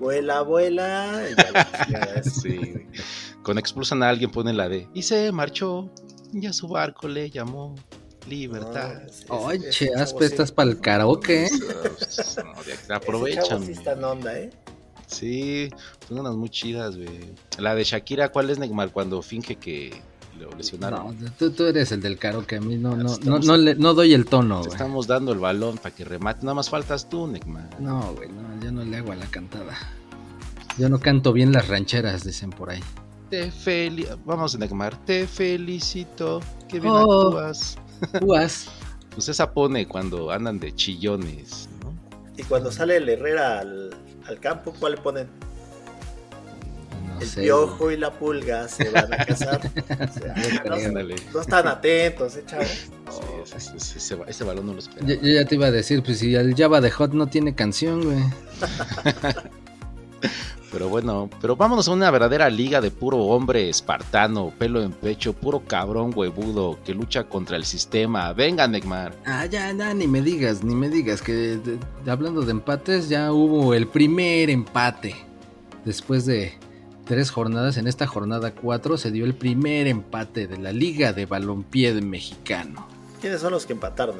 [0.00, 1.22] Vuela, vuela.
[2.24, 2.88] sí,
[3.44, 5.88] Cuando expulsan a alguien ponen la de y se marchó,
[6.32, 7.76] ya su barco le llamó
[8.28, 9.02] Libertad.
[9.28, 11.48] Ay, che, estás para el karaoke.
[12.88, 13.64] No, aprovechan.
[13.64, 14.50] Sí, está en onda, ¿eh?
[15.06, 15.68] Sí,
[16.08, 17.34] son unas muy chidas, güey.
[17.58, 19.92] La de Shakira, ¿cuál es Neymar cuando finge que
[20.38, 21.20] lo lesionaron?
[21.20, 23.94] No, tú, tú eres el del karaoke, a mí no, no, no, no, le, no
[23.94, 27.26] doy el tono, Te estamos dando el balón para que remate, nada más faltas tú,
[27.26, 27.80] Neymar.
[27.80, 29.76] No, güey, no, yo no le hago a la cantada.
[30.78, 32.80] Yo no canto bien las rancheras, dicen por ahí.
[33.30, 37.76] Te felicito, vamos Neymar, te felicito, que bien oh, actúas.
[38.20, 38.68] Pues
[39.16, 41.94] esa pone cuando andan de chillones, ¿no?
[42.36, 43.90] Y cuando sale el Herrera al,
[44.26, 45.28] al campo, ¿cuál ponen?
[47.20, 49.60] el piojo y la pulga se van a casar.
[51.32, 52.88] no, están atentos, ¿eh, chavos?
[54.26, 55.06] ese, balón no lo espera.
[55.06, 58.02] Yo, ya te iba a decir, pues si el Java de Hot no tiene canción,
[58.02, 58.18] güey.
[60.74, 65.32] Pero bueno, pero vámonos a una verdadera liga de puro hombre espartano, pelo en pecho,
[65.32, 68.32] puro cabrón huevudo que lucha contra el sistema.
[68.32, 69.14] Venga, Neymar.
[69.24, 71.60] Ah, ya, ya, ni me digas, ni me digas que
[72.08, 75.14] hablando de empates, ya hubo el primer empate.
[75.84, 76.58] Después de
[77.04, 81.26] tres jornadas, en esta jornada 4 se dio el primer empate de la Liga de
[81.26, 82.88] Balompié Mexicano.
[83.20, 84.16] ¿Quiénes son los que empataron,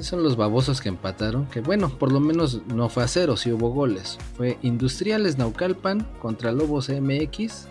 [0.00, 3.52] Son los babosos que empataron, que bueno, por lo menos no fue a cero, si
[3.52, 4.18] hubo goles.
[4.36, 7.66] Fue Industriales Naucalpan contra Lobos MX,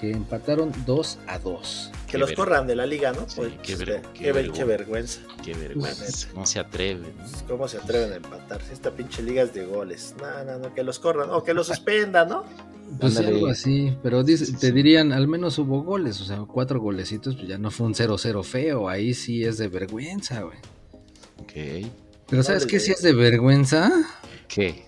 [0.00, 1.90] que empataron 2 a 2.
[2.06, 3.26] Que los corran de la liga, ¿no?
[3.34, 5.20] Pues, qué, este, qué, vergüenza.
[5.44, 6.28] Qué vergüenza.
[6.32, 7.12] ¿Cómo se atreven?
[7.48, 8.60] ¿Cómo se atreven a empatar?
[8.70, 10.14] Esta pinche liga es de goles.
[10.20, 11.30] No, no, no, que los corran.
[11.30, 12.44] O que los suspendan, ¿no?
[13.00, 17.48] Pues algo así, pero te dirían, al menos hubo goles, o sea, cuatro golecitos, pues
[17.48, 20.56] ya no fue un 0-0 feo, ahí sí es de vergüenza, güey.
[22.28, 23.90] Pero ¿sabes qué sí es de vergüenza?
[24.48, 24.84] ¿Qué?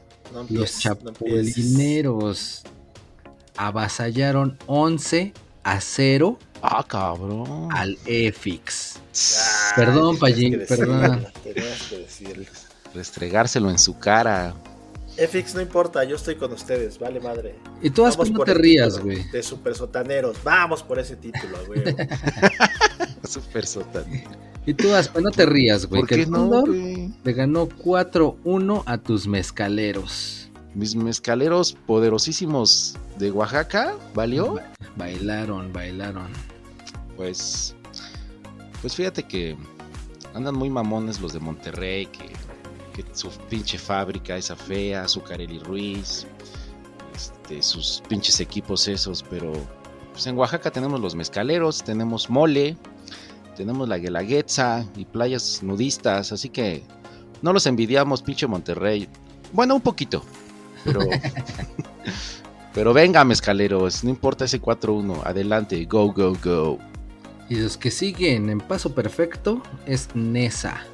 [0.50, 2.62] Los chapulineros
[3.56, 5.32] avasallaron 11
[5.64, 7.68] a 0 ah, cabrón.
[7.72, 9.00] al EFIX.
[9.74, 11.26] perdón, Pallín, perdón.
[12.94, 14.54] Restregárselo en su cara.
[15.18, 17.56] FX no importa, yo estoy con ustedes, vale madre.
[17.82, 19.28] Y tú no te rías, güey.
[19.30, 21.82] De super sotaneros, vamos por ese título, güey.
[23.24, 24.06] Super sótano.
[24.64, 26.02] Y tú, Aspe, no te rías, güey.
[26.02, 30.50] ¿Por que el no, le ganó 4-1 a tus mezcaleros.
[30.74, 34.60] Mis mezcaleros poderosísimos de Oaxaca, ¿valió?
[34.96, 36.28] Bailaron, bailaron.
[37.16, 37.74] Pues,
[38.80, 39.56] pues fíjate que
[40.34, 42.30] andan muy mamones los de Monterrey, que,
[43.02, 46.26] que su pinche fábrica esa fea, Azucarelli Ruiz,
[47.14, 49.52] este, sus pinches equipos esos, pero
[50.12, 52.76] pues en Oaxaca tenemos los mezcaleros, tenemos mole,
[53.56, 56.82] tenemos la guelaguetza y playas nudistas, así que
[57.42, 59.08] no los envidiamos, pinche Monterrey.
[59.52, 60.24] Bueno, un poquito,
[60.84, 61.00] pero...
[62.74, 66.78] Pero venga, mezcaleros, no importa ese 4-1, adelante, go, go, go.
[67.48, 70.86] Y los que siguen en paso perfecto es Nesa.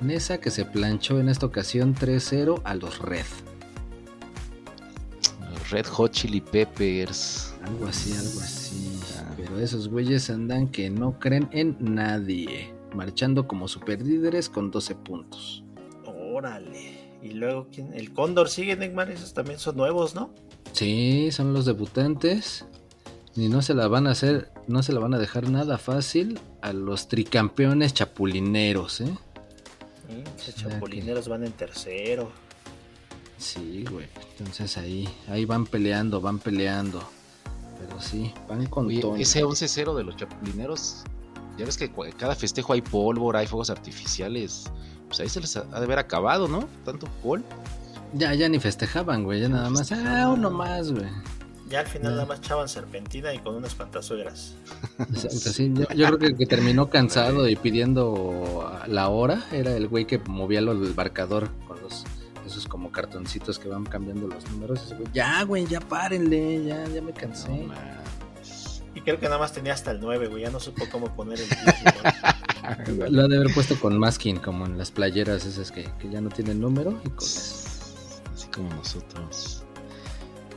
[0.00, 3.26] Nesa que se planchó en esta ocasión 3-0 a los Red.
[5.70, 7.54] Red Hot Chili Peppers.
[7.62, 8.98] Algo así, algo así.
[9.18, 9.34] Ah.
[9.36, 12.72] Pero esos güeyes andan que no creen en nadie.
[12.94, 15.62] Marchando como superlíderes con 12 puntos.
[16.06, 16.98] Órale.
[17.22, 17.92] Y luego, ¿quién?
[17.94, 19.10] El Cóndor sigue, Neymar.
[19.10, 20.30] Esos también son nuevos, ¿no?
[20.72, 22.64] Sí, son los debutantes.
[23.36, 26.40] Y no se la van a hacer, no se la van a dejar nada fácil
[26.62, 29.14] a los tricampeones chapulineros, ¿eh?
[30.10, 32.30] Pinches sea chapulineros van en tercero.
[33.38, 34.06] Sí, güey.
[34.38, 37.02] Entonces ahí, ahí van peleando, van peleando.
[37.78, 39.16] Pero sí, van con Oye, todo.
[39.16, 41.02] ese 11-0 de los chapulineros,
[41.56, 44.64] ya ves que cada festejo hay pólvora, hay fuegos artificiales.
[45.08, 46.68] Pues ahí se les ha de haber acabado, ¿no?
[46.84, 47.42] Tanto pol.
[48.12, 49.40] Ya, ya ni festejaban, güey.
[49.40, 49.90] Ya Ya nada más.
[49.92, 51.06] Ah, uno más, güey.
[51.70, 54.56] Ya al final nada más echaban serpentina y con unas pantasuegras.
[54.98, 59.76] Exacto, sí, yo, yo creo que el que terminó cansado y pidiendo la hora era
[59.76, 62.04] el güey que movía lo del marcador con los
[62.44, 64.82] esos como cartoncitos que van cambiando los números.
[64.84, 67.48] Ese güey, ya, güey, ya párenle, ya, ya me cansé.
[67.48, 67.72] No.
[68.94, 70.42] Y creo que nada más tenía hasta el 9, güey.
[70.42, 71.48] Ya no supo cómo poner el
[72.84, 73.10] 10, güey.
[73.12, 76.20] Lo ha de haber puesto con masking, como en las playeras esas que, que ya
[76.20, 77.68] no tienen número y con eso.
[78.34, 79.64] Así como nosotros.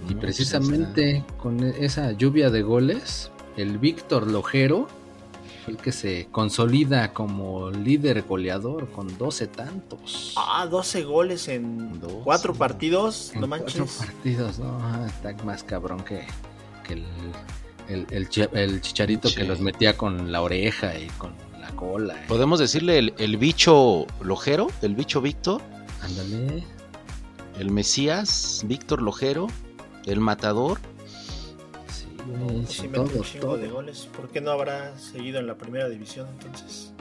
[0.09, 4.87] Y No, precisamente con esa lluvia de goles, el Víctor Lojero
[5.63, 10.33] fue el que se consolida como líder goleador con 12 tantos.
[10.35, 12.01] Ah, 12 goles en.
[12.23, 13.31] 4 partidos.
[13.33, 13.97] En no cuatro manches.
[14.05, 16.25] partidos, no, ah, está más cabrón que,
[16.85, 17.05] que el,
[17.87, 19.35] el, el chi- el chicharito Che.
[19.35, 22.15] que los metía con la oreja y con la cola.
[22.15, 22.25] eh.
[22.27, 25.61] Podemos decirle el, el bicho lojero, el bicho Víctor,
[26.01, 26.65] Ándale.
[27.57, 29.47] el Mesías, Víctor Lojero,
[30.05, 30.79] el matador.
[31.89, 34.09] Sí, No, güey, pues sí, sí metió todo, un chingo de goles.
[34.15, 36.91] ¿Por qué no habrá seguido en la primera división entonces?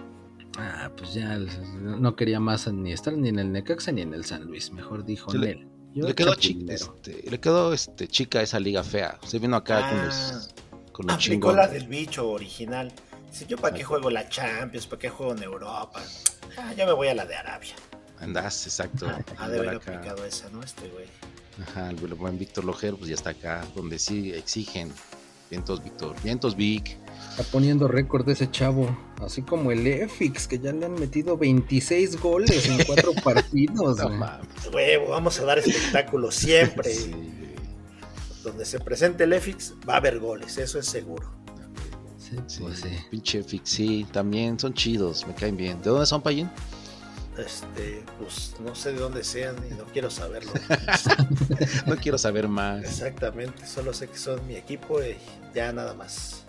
[0.59, 4.25] Ah, pues ya no quería más ni estar ni en el Necaxa ni en el
[4.25, 4.71] San Luis.
[4.73, 5.67] Mejor dijo le-.
[5.95, 6.95] Yo Le quedó, chi- chapulinero.
[6.97, 9.19] este, le quedó este, chica esa liga fea.
[9.27, 10.55] Se vino acá con los,
[10.93, 12.91] con los Aplicó Ah, la del bicho original.
[13.31, 16.03] Dice, yo para qué juego la Champions, para qué juego en Europa.
[16.59, 17.75] Ah, ya me voy a la de Arabia.
[18.21, 19.07] Andas, exacto.
[19.39, 19.97] Ha de haber acá.
[19.97, 20.63] aplicado esa, ¿no?
[20.63, 21.07] Este güey.
[21.61, 24.93] Ajá, el buen Víctor Lojero, pues ya está acá, donde sí exigen.
[25.51, 26.17] Vientos, Víctor.
[26.25, 26.97] Vientos, Vic.
[27.31, 28.89] Está poniendo récord ese chavo.
[29.21, 33.99] Así como el EFIX, que ya le han metido 26 goles en cuatro partidos.
[33.99, 34.41] No.
[34.73, 36.95] Huevo, vamos a dar espectáculo siempre.
[36.95, 37.13] Sí.
[38.43, 41.31] Donde se presente el EFIX va a haber goles, eso es seguro.
[42.19, 42.89] Sí, Sí, pues sí.
[43.11, 45.81] Pinche Fix, sí, también son chidos, me caen bien.
[45.83, 46.51] ¿De dónde son, Payín?
[47.39, 50.53] Este, pues no sé de dónde sean y no quiero saberlo.
[51.87, 52.83] No quiero saber más.
[52.83, 55.17] Exactamente, solo sé que son mi equipo y
[55.55, 56.45] ya nada más.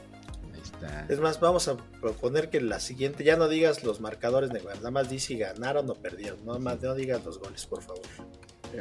[0.54, 1.06] Ahí está.
[1.08, 4.92] Es más, vamos a proponer que la siguiente ya no digas los marcadores de nada
[4.92, 8.02] más di si ganaron o perdieron, no más no digas los goles, por favor.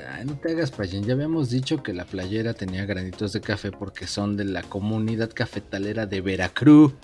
[0.08, 1.04] Ay, no te hagas payén.
[1.04, 5.30] Ya habíamos dicho que la playera tenía granitos de café porque son de la comunidad
[5.30, 6.94] cafetalera de Veracruz.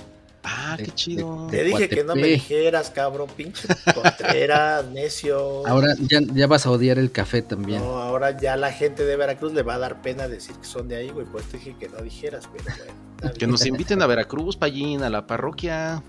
[0.44, 1.46] Ah, De- qué chido.
[1.50, 5.66] Te dije que no me dijeras, cabrón, pinche Contreras, necio.
[5.66, 7.80] Ahora ya, ya vas a odiar el café también.
[7.80, 10.88] No, ahora ya la gente de Veracruz le va a dar pena decir que son
[10.88, 11.26] de ahí, güey.
[11.26, 13.34] Pues te dije que no dijeras, pero bueno.
[13.36, 16.02] Que nos inviten a Veracruz, Payín, a la parroquia.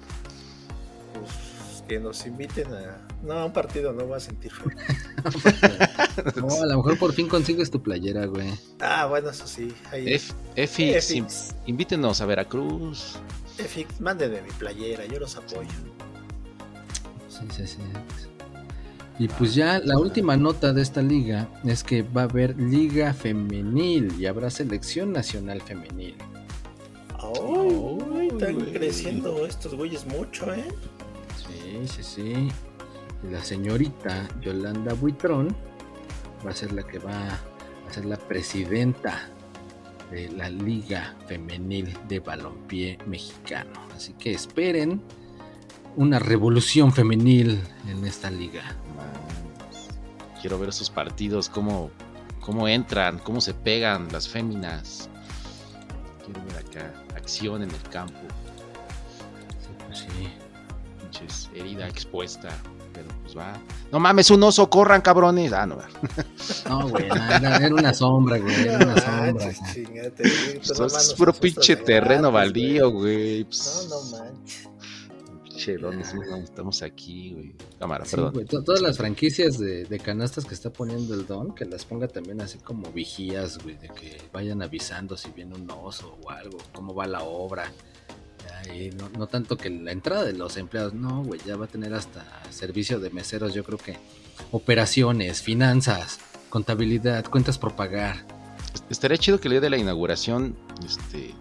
[1.13, 2.97] Pues, que nos inviten a.
[3.23, 4.71] No, a un partido no voy a sentir feo.
[6.35, 8.49] No, a lo mejor por fin consigues tu playera, güey.
[8.81, 9.73] Ah, bueno, eso sí.
[9.91, 10.13] Ahí.
[10.13, 10.33] F-
[11.65, 13.15] invítenos a Veracruz.
[13.59, 15.69] Efix, mándenme mi playera, yo los apoyo.
[17.27, 17.79] Sí, sí, sí.
[19.19, 23.13] Y pues ya la última nota de esta liga es que va a haber liga
[23.13, 26.15] femenil y habrá selección nacional femenil.
[27.21, 28.71] Ay, están güey.
[28.71, 30.63] creciendo estos güeyes mucho, ¿eh?
[31.35, 32.49] Sí, sí, sí.
[33.29, 35.53] La señorita Yolanda Buitrón
[36.45, 39.29] va a ser la que va a ser la presidenta
[40.11, 43.71] de la Liga Femenil de Balompié Mexicano.
[43.95, 45.01] Así que esperen
[45.95, 48.63] una revolución femenil en esta liga.
[50.41, 51.91] Quiero ver esos partidos, cómo,
[52.39, 55.09] cómo entran, cómo se pegan las féminas.
[56.23, 58.19] Quiero ver acá acción en el campo.
[59.59, 60.07] Sí, pues
[61.01, 62.49] Pinches, herida expuesta.
[63.01, 63.57] Pero pues va.
[63.91, 65.53] No mames, un oso, corran cabrones.
[65.53, 65.77] Ah, no.
[66.67, 68.55] No, güey, era, era una sombra, güey.
[68.67, 69.45] Era una sombra.
[69.45, 73.43] manches, chingate, güey, Pues, es puro pinche terreno gratis, baldío, güey.
[73.45, 74.69] Pues, No, no manches.
[75.43, 76.03] Pinche, ¿dónde
[76.43, 77.55] estamos aquí, güey?
[77.79, 78.33] Cámara, Sí, perdón.
[78.33, 82.07] güey, todas las franquicias de, de canastas que está poniendo el Don, que las ponga
[82.07, 86.57] también así como vigías, güey, de que vayan avisando si viene un oso o algo,
[86.73, 87.71] cómo va la obra.
[88.73, 91.67] Y no, no tanto que la entrada de los empleados, no, güey, ya va a
[91.67, 93.97] tener hasta servicio de meseros, yo creo que
[94.51, 98.25] operaciones, finanzas, contabilidad, cuentas por pagar.
[98.89, 101.33] Estaría chido que el día de la inauguración, este,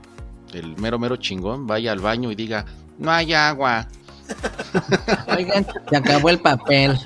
[0.52, 2.64] el mero mero chingón vaya al baño y diga,
[2.98, 3.88] no hay agua.
[5.36, 6.98] Oigan, se acabó el papel.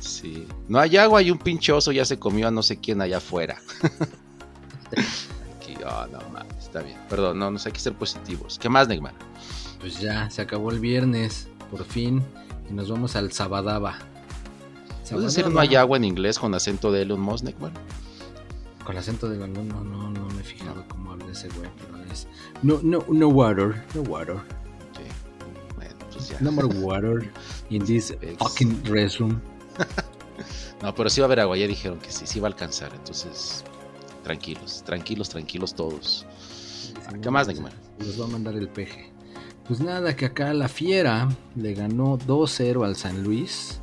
[0.00, 0.46] Sí.
[0.68, 3.18] No hay agua y un pinche oso ya se comió a no sé quién allá
[3.18, 3.58] afuera.
[5.56, 6.39] Aquí, oh, no
[6.70, 6.96] está bien.
[7.08, 8.58] Perdón, no, no sé, hay que ser positivos.
[8.58, 9.14] ¿Qué más, Neymar?
[9.80, 12.22] Pues ya, se acabó el viernes, por fin,
[12.68, 13.98] y nos vamos al Sabadaba.
[15.10, 17.72] ¿Puedes decir no hay agua en inglés con acento de Elon Musk, Neymar?
[18.84, 22.04] Con acento de balón, no, no, no me he fijado cómo habla ese güey, pero
[22.12, 22.28] es.
[22.62, 24.36] No, no, no water, no water.
[25.76, 26.36] Bueno, pues ya.
[26.40, 27.28] No more water
[27.70, 29.40] in this Ex- fucking restroom.
[30.82, 32.90] No, pero sí va a haber agua, ya dijeron que sí, sí va a alcanzar.
[32.94, 33.62] Entonces,
[34.24, 36.24] tranquilos, tranquilos, tranquilos todos.
[37.22, 37.72] ¿Qué más, Neymar?
[37.98, 39.10] Les va a mandar el peje.
[39.66, 43.80] Pues nada, que acá la Fiera le ganó 2-0 al San Luis,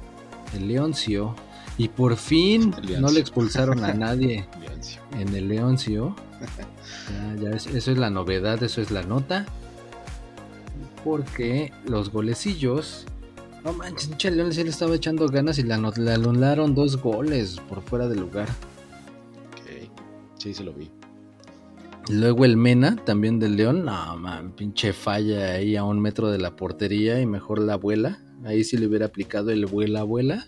[0.53, 1.35] el Leoncio,
[1.77, 2.99] y por fin El Leoncio.
[3.01, 5.01] no le expulsaron a nadie Leoncio.
[5.19, 6.15] en el Leoncio.
[7.37, 9.45] Ya, ya es- eso es la novedad, eso es la nota.
[11.03, 13.05] Porque los golecillos.
[13.63, 17.81] No manches, pinche León sí le estaba echando ganas y le, anularon dos goles por
[17.81, 18.47] fuera de lugar.
[19.51, 19.89] Ok.
[20.37, 20.89] Sí, sí lo vi.
[22.09, 23.83] Luego el Mena, también del León.
[23.85, 28.19] No, man, pinche falla ahí a un metro de la portería y mejor la abuela.
[28.45, 30.45] Ahí sí le hubiera aplicado el vuela abuela.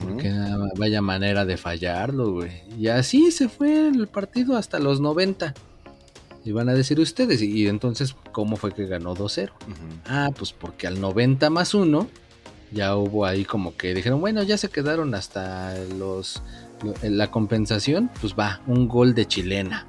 [0.00, 0.18] Ujú.
[0.18, 0.32] Que
[0.76, 2.62] vaya manera de fallarlo, güey.
[2.78, 5.54] Y así se fue el partido hasta los 90.
[6.44, 9.50] Y van a decir ustedes, y, y entonces, ¿cómo fue que ganó 2-0?
[9.50, 9.74] Ujú.
[10.06, 12.06] Ah, pues porque al 90 más 1
[12.70, 16.42] ya hubo ahí como que dijeron, bueno, ya se quedaron hasta los
[17.02, 19.86] la compensación, pues va, un gol de chilena.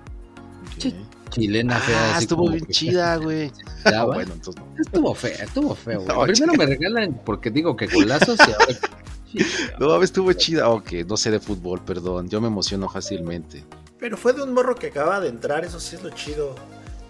[1.30, 2.00] Chilena fea.
[2.00, 3.52] Ah, así estuvo bien que chida, güey.
[4.06, 4.82] bueno, entonces no.
[4.82, 6.02] Estuvo feo, estuvo feo.
[6.02, 6.08] güey.
[6.08, 6.58] No, Primero chica.
[6.58, 8.66] me regalan porque digo que golazos y ahora...
[9.80, 10.70] No, mames, estuvo chida.
[10.70, 12.30] Ok, no sé de fútbol, perdón.
[12.30, 13.66] Yo me emociono fácilmente.
[14.00, 16.56] Pero fue de un morro que acaba de entrar, eso sí es lo chido.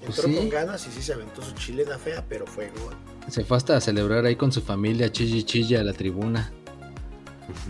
[0.04, 0.36] Entró Pues sí.
[0.36, 2.96] con ganas y sí se aventó su chilena fea, pero fue gol.
[3.30, 6.52] Se fue hasta a celebrar ahí con su familia, chille chille a la tribuna.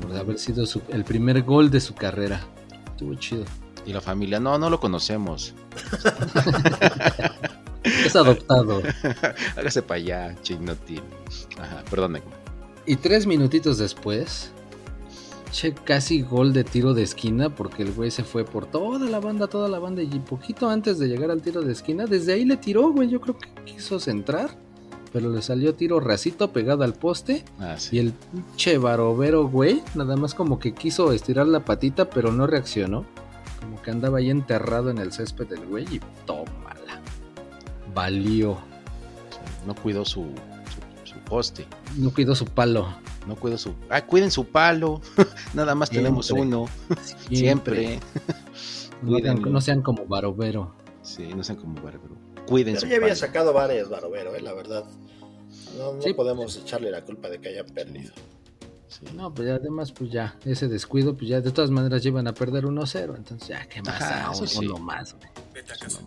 [0.02, 2.42] Por haber sido su- el primer gol de su carrera.
[2.92, 3.44] Estuvo chido.
[3.86, 5.54] Y la familia, no, no lo conocemos.
[8.06, 8.82] Es adoptado.
[9.56, 11.02] Hágase para allá, chinotil.
[11.60, 12.34] Ajá, perdón, Neymar.
[12.86, 14.52] Y tres minutitos después,
[15.52, 19.20] che, casi gol de tiro de esquina porque el güey se fue por toda la
[19.20, 22.46] banda, toda la banda y poquito antes de llegar al tiro de esquina, desde ahí
[22.46, 24.52] le tiró, güey, yo creo que quiso centrar,
[25.12, 30.16] pero le salió tiro racito pegado al poste Ah, y el pinche barovero, güey, nada
[30.16, 33.06] más como que quiso estirar la patita, pero no reaccionó,
[33.88, 37.00] que andaba ahí enterrado en el césped del güey y tómala.
[37.96, 38.58] Valió.
[39.66, 40.26] No cuidó su,
[41.06, 41.66] su, su poste.
[41.96, 42.90] No cuidó su palo.
[43.26, 43.74] No cuidó su.
[43.90, 45.00] Ah, cuiden su palo.
[45.54, 46.66] Nada más tenemos uno.
[47.30, 48.02] Siempre.
[49.00, 49.50] No sean, Cuídenlo.
[49.52, 50.74] no sean como barovero.
[51.04, 52.18] Sí, no sean como bárbaro.
[52.48, 54.86] Cuiden Pero su ya había sacado varias, Barovero, eh, la verdad.
[55.78, 56.14] No, no Sí.
[56.16, 58.12] podemos echarle la culpa de que haya perdido.
[58.88, 59.06] Sí.
[59.16, 62.34] No, pues ya además, pues ya, ese descuido, pues ya de todas maneras llevan a
[62.34, 63.16] perder 1-0.
[63.18, 64.02] Entonces, ya, ¿qué más?
[64.02, 64.66] Ajá, Ah, eso sí.
[64.66, 65.28] uno más, güey.
[65.54, 66.00] Vete a casa.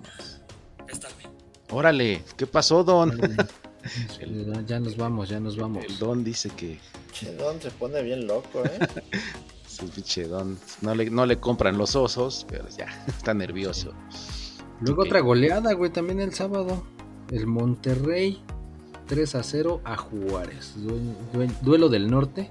[0.88, 1.14] Es tarde.
[1.70, 3.16] Órale, ¿qué pasó, Don?
[3.20, 5.84] Ya- Ya nos vamos, ya nos vamos.
[5.84, 6.78] El Don dice que
[7.12, 8.78] Che, Don se pone bien loco, ¿eh?
[9.66, 13.92] su pinche Don no le, no le compran los osos, pero ya está nervioso.
[14.80, 16.82] Luego otra goleada, güey, también el sábado.
[17.30, 18.42] El Monterrey
[19.06, 20.74] 3 a 0 a Juárez.
[20.76, 22.50] Due- due- duelo del norte,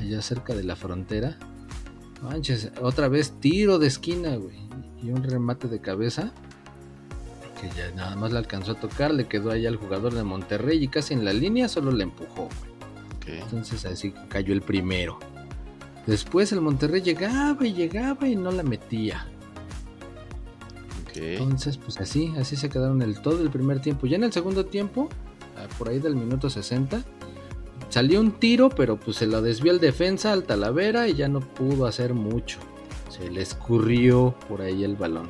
[0.00, 1.38] Allá cerca de la frontera.
[2.22, 4.56] Manches, otra vez tiro de esquina, güey.
[5.02, 6.32] Y un remate de cabeza.
[7.60, 10.82] Que ya nada más le alcanzó a tocar, le quedó ahí al jugador de Monterrey
[10.82, 13.38] y casi en la línea solo le empujó, güey.
[13.40, 15.18] Entonces así cayó el primero.
[16.06, 19.28] Después el Monterrey llegaba y llegaba y no la metía.
[21.14, 24.06] Entonces, pues así, así se quedaron el todo el primer tiempo.
[24.06, 25.08] Ya en el segundo tiempo,
[25.78, 27.04] por ahí del minuto 60.
[27.92, 31.40] Salió un tiro, pero pues se lo desvió el defensa al Talavera y ya no
[31.40, 32.58] pudo hacer mucho.
[33.10, 35.28] Se le escurrió por ahí el balón.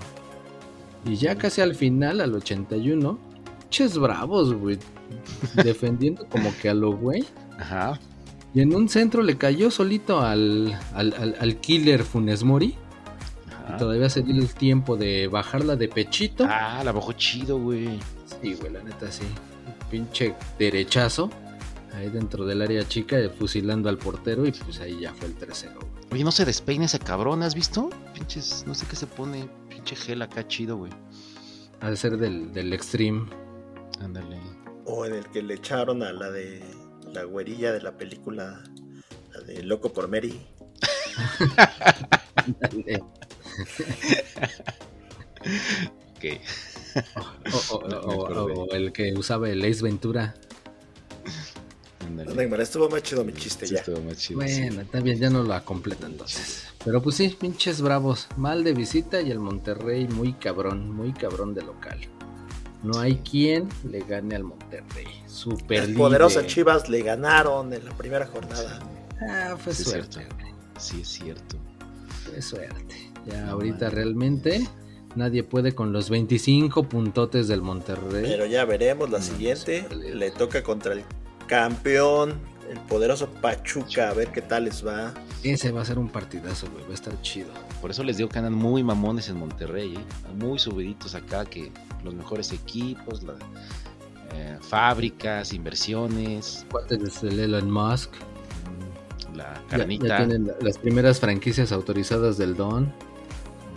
[1.05, 3.19] Y ya casi al final, al 81,
[3.69, 4.79] ches bravos, güey.
[5.65, 7.25] defendiendo como que a lo güey.
[7.59, 7.99] Ajá.
[8.55, 12.77] Y en un centro le cayó solito al, al, al, killer Funes Mori.
[13.75, 16.47] Y todavía se dio el tiempo de bajarla de pechito.
[16.49, 17.99] Ah, la bajó chido, güey.
[18.41, 19.25] Sí, güey, la neta sí.
[19.91, 21.29] pinche derechazo.
[21.95, 24.47] Ahí dentro del área chica, fusilando al portero.
[24.47, 25.79] Y pues ahí ya fue el tercero.
[26.11, 27.91] Oye, no se despeina ese cabrón, ¿has visto?
[28.15, 29.49] Pinches, no sé qué se pone.
[29.69, 30.93] Pinche gel acá chido, güey.
[31.81, 33.27] Ha de ser del, del Extreme.
[34.01, 34.39] Ándale.
[34.85, 36.63] O en el que le echaron a la de
[37.13, 38.63] la güerilla de la película,
[39.33, 40.41] la de Loco por Mary.
[46.17, 46.41] okay.
[47.71, 50.35] o, o, el que usaba el Ace Ventura.
[52.11, 53.83] No, estuvo más chido mi chiste ya.
[54.35, 56.65] bueno, está bien, ya no lo completa entonces.
[56.85, 58.29] Pero pues sí, pinches bravos.
[58.37, 61.99] Mal de visita y el Monterrey muy cabrón, muy cabrón de local.
[62.83, 65.07] No hay quien le gane al Monterrey.
[65.27, 68.81] Super Las poderosas Chivas le ganaron en la primera jornada.
[69.21, 70.27] Ah, fue suerte.
[70.79, 71.57] sí, es cierto.
[72.25, 73.13] Fue suerte.
[73.27, 74.67] Ya ahorita realmente
[75.15, 78.25] nadie puede con los 25 puntotes del Monterrey.
[78.25, 79.87] Pero ya veremos la siguiente.
[79.91, 81.05] Le toca contra el
[81.47, 82.35] campeón,
[82.71, 85.13] el poderoso Pachuca, a ver qué tal les va.
[85.43, 87.51] Ese va a ser un partidazo, güey, va a estar chido.
[87.81, 90.35] Por eso les digo que andan muy mamones en Monterrey, ¿eh?
[90.35, 91.73] muy subiditos acá, que
[92.05, 93.23] los mejores equipos,
[94.35, 96.65] eh, fábricas, inversiones.
[96.71, 98.13] ¿Cuántos de Elon Musk?
[98.15, 100.07] Mm, la carnita.
[100.07, 102.93] Ya, tienen las primeras franquicias autorizadas del Don.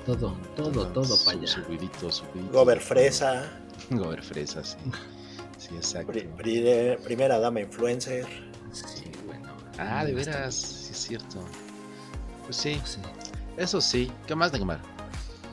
[0.06, 1.48] Todo, todo, todo para allá.
[1.48, 2.54] Subidito, subidito.
[2.54, 3.60] Gober Fresa.
[3.90, 4.78] Gober Fresa, sí.
[5.58, 6.14] Sí, exacto.
[7.04, 8.26] primera dama influencer.
[8.72, 9.54] Sí, bueno.
[9.78, 11.44] Ah, de veras, sí es cierto.
[12.44, 13.00] Pues sí, sí.
[13.58, 14.12] eso sí.
[14.28, 14.80] ¿Qué más, Neymar?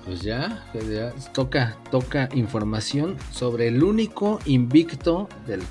[0.05, 5.63] Pues ya, ya, toca, toca información sobre el único invicto del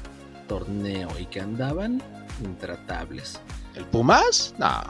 [0.48, 2.02] torneo y que andaban
[2.44, 3.42] intratables.
[3.76, 4.56] ¿El Pumas?
[4.58, 4.82] No.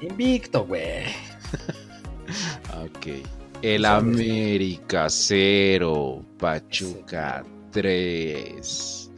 [0.00, 1.04] Invicto, güey.
[2.74, 3.24] ok.
[3.62, 7.44] El América 0, Pachuca
[7.76, 9.10] 3.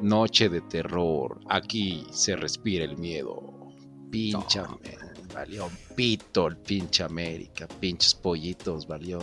[0.00, 1.38] Noche de terror.
[1.48, 3.70] Aquí se respira el miedo.
[4.10, 4.98] Pinchame.
[5.32, 7.68] Valió pito el pinche América.
[7.78, 9.20] Pinches pollitos, valió.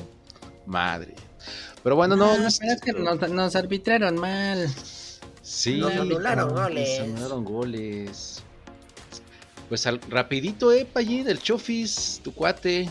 [0.65, 1.13] Madre.
[1.84, 2.38] Pero bueno, no.
[2.38, 4.69] no, es que nos, arbitraron mal.
[5.41, 6.99] Sí, nos anularon goles.
[6.99, 8.41] Nos anularon goles.
[9.67, 12.89] Pues al, rapidito, eh, Pallín, del Chofis, tu cuate.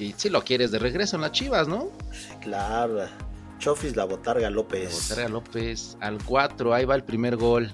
[0.00, 1.92] Y si lo quieres de regreso en las chivas, ¿no?
[2.40, 3.06] Claro.
[3.62, 4.90] Chofis, la botarga López.
[4.90, 5.96] La botarga López.
[6.00, 7.70] Al 4, ahí va el primer gol.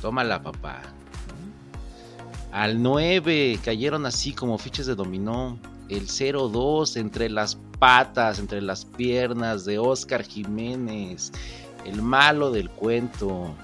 [0.00, 0.80] Tómala, papá.
[2.50, 5.58] Al 9 cayeron así como fichas de dominó.
[5.90, 11.30] El 0-2 entre las patas, entre las piernas de Oscar Jiménez.
[11.84, 13.54] El malo del cuento.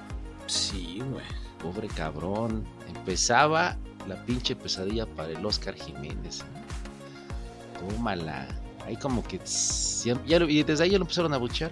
[0.47, 1.25] Sí, güey.
[1.63, 2.63] Pobre cabrón.
[2.95, 6.45] Empezaba la pinche pesadilla para el Oscar Jiménez.
[7.81, 8.47] Tómala.
[8.87, 9.37] Ahí como que...
[9.39, 11.71] y desde ahí ya lo empezaron a buchar.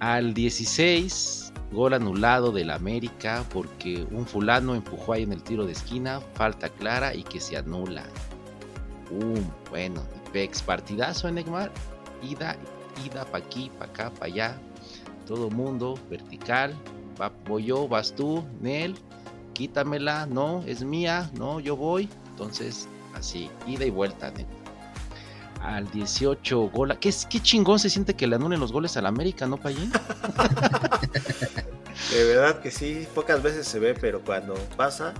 [0.00, 5.72] Al 16 Gol anulado del América porque un fulano empujó ahí en el tiro de
[5.72, 8.04] esquina, falta clara y que se anula.
[9.10, 11.70] Um, bueno, Pex, partidazo en Neymar,
[12.22, 12.56] ida,
[13.04, 14.58] ida pa' aquí, pa' acá, pa' allá,
[15.26, 16.74] todo mundo, vertical,
[17.46, 18.94] voy yo, vas tú, Nel,
[19.52, 24.46] quítamela, no, es mía, no, yo voy, entonces así, ida y vuelta, Nel.
[25.60, 29.46] Al 18 gol, ¿Qué, qué chingón se siente que le anulen los goles al América,
[29.46, 29.92] ¿no, Payín?
[32.12, 35.14] De verdad que sí, pocas veces se ve, pero cuando pasa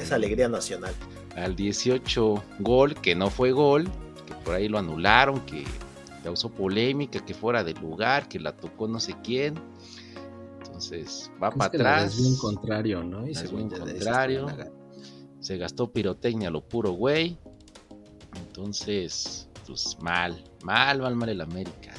[0.00, 0.94] es alegría nacional.
[1.36, 3.88] Al 18 gol, que no fue gol,
[4.26, 5.64] que por ahí lo anularon, que
[6.22, 9.54] causó polémica, que fuera del lugar, que la tocó no sé quién.
[10.58, 12.14] Entonces va para atrás.
[12.14, 13.26] Es bien contrario, ¿no?
[13.26, 14.46] Y según contrario.
[15.40, 17.38] Se gastó pirotecnia lo puro güey.
[18.34, 21.92] Entonces, pues mal, mal, mal, mal el América.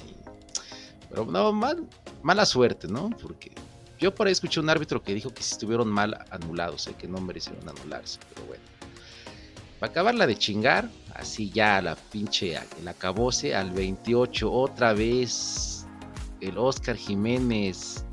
[1.09, 1.87] pero no, mal,
[2.21, 3.09] mala suerte, ¿no?
[3.21, 3.51] Porque
[3.99, 7.07] yo por ahí escuché un árbitro que dijo que si estuvieron mal anulados, eh, que
[7.07, 8.63] no merecieron anularse, pero bueno.
[9.79, 15.85] Para acabarla de chingar, así ya la pinche, el acabose al 28, otra vez
[16.41, 18.03] el Oscar Jiménez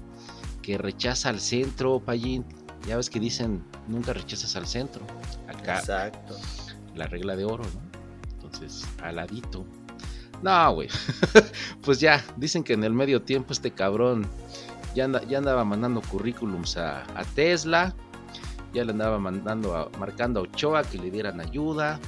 [0.62, 2.44] que rechaza al centro, Payín.
[2.86, 5.04] Ya ves que dicen, nunca rechazas al centro.
[5.48, 6.36] Acá, Exacto.
[6.94, 7.85] la regla de oro, ¿no?
[8.46, 9.64] Entonces, aladito.
[10.42, 10.88] No, güey.
[11.82, 14.26] pues ya, dicen que en el medio tiempo este cabrón
[14.94, 17.94] ya, anda- ya andaba mandando currículums a, Tesla,
[18.72, 21.98] ya le andaba mandando a, marcando a Ochoa que le dieran ayuda.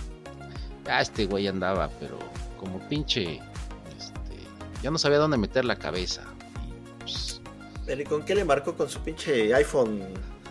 [0.85, 2.19] Ya este güey andaba, pero
[2.59, 3.41] como pinche,
[3.99, 4.39] este,
[4.83, 6.23] ya no sabía dónde meter la cabeza.
[6.67, 7.41] Y, pues,
[7.85, 10.01] ¿Pero y con qué le marcó con su pinche iPhone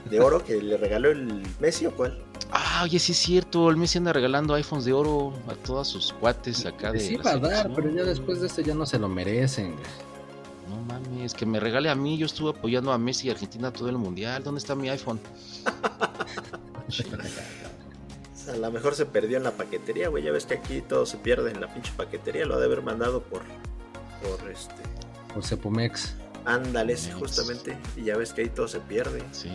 [0.10, 2.22] de oro que le regaló el Messi o cuál?
[2.52, 6.14] ah, oye, sí es cierto, el Messi anda regalando iPhones de oro a todos sus
[6.14, 7.00] cuates acá de.
[7.00, 9.74] Sí va a dar, pero ya después de esto ya no se lo merecen.
[9.74, 9.86] güey.
[10.70, 13.90] No mames, que me regale a mí, yo estuve apoyando a Messi y Argentina todo
[13.90, 14.44] el mundial.
[14.44, 15.20] ¿Dónde está mi iPhone?
[18.52, 20.24] A lo mejor se perdió en la paquetería, güey.
[20.24, 22.46] Ya ves que aquí todo se pierde en la pinche paquetería.
[22.46, 23.42] Lo ha de haber mandado por.
[24.22, 24.74] Por este.
[25.34, 26.16] Por Cepomex.
[26.46, 27.78] Ándale, justamente.
[27.98, 29.22] Y ya ves que ahí todo se pierde.
[29.34, 29.50] Sí,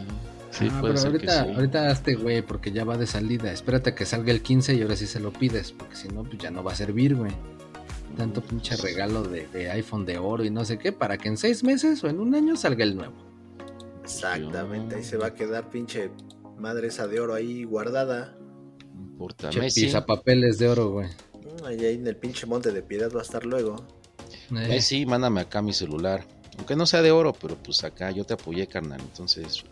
[0.53, 1.55] sí, ah, puede pero ser ahorita, que sí.
[1.57, 3.51] ahorita hazte, güey, porque ya va de salida.
[3.53, 6.23] Espérate a que salga el 15 y ahora sí se lo pides, porque si no,
[6.23, 7.33] pues ya no va a servir, güey.
[8.17, 11.37] Tanto pinche regalo de, de iPhone de oro y no sé qué, para que en
[11.37, 13.15] seis meses o en un año salga el nuevo.
[14.05, 14.97] Exactamente.
[14.97, 16.11] Ahí se va a quedar pinche
[16.59, 18.37] madre esa de oro ahí guardada.
[18.95, 19.91] No importa, Messi.
[20.07, 21.09] papeles de oro, güey.
[21.09, 23.77] Mm, Ahí ahí en el pinche monte de piedad va a estar luego.
[24.51, 26.25] Eh, Messi, mándame acá mi celular.
[26.59, 29.01] Aunque no sea de oro, pero pues acá yo te apoyé, carnal.
[29.01, 29.65] Entonces,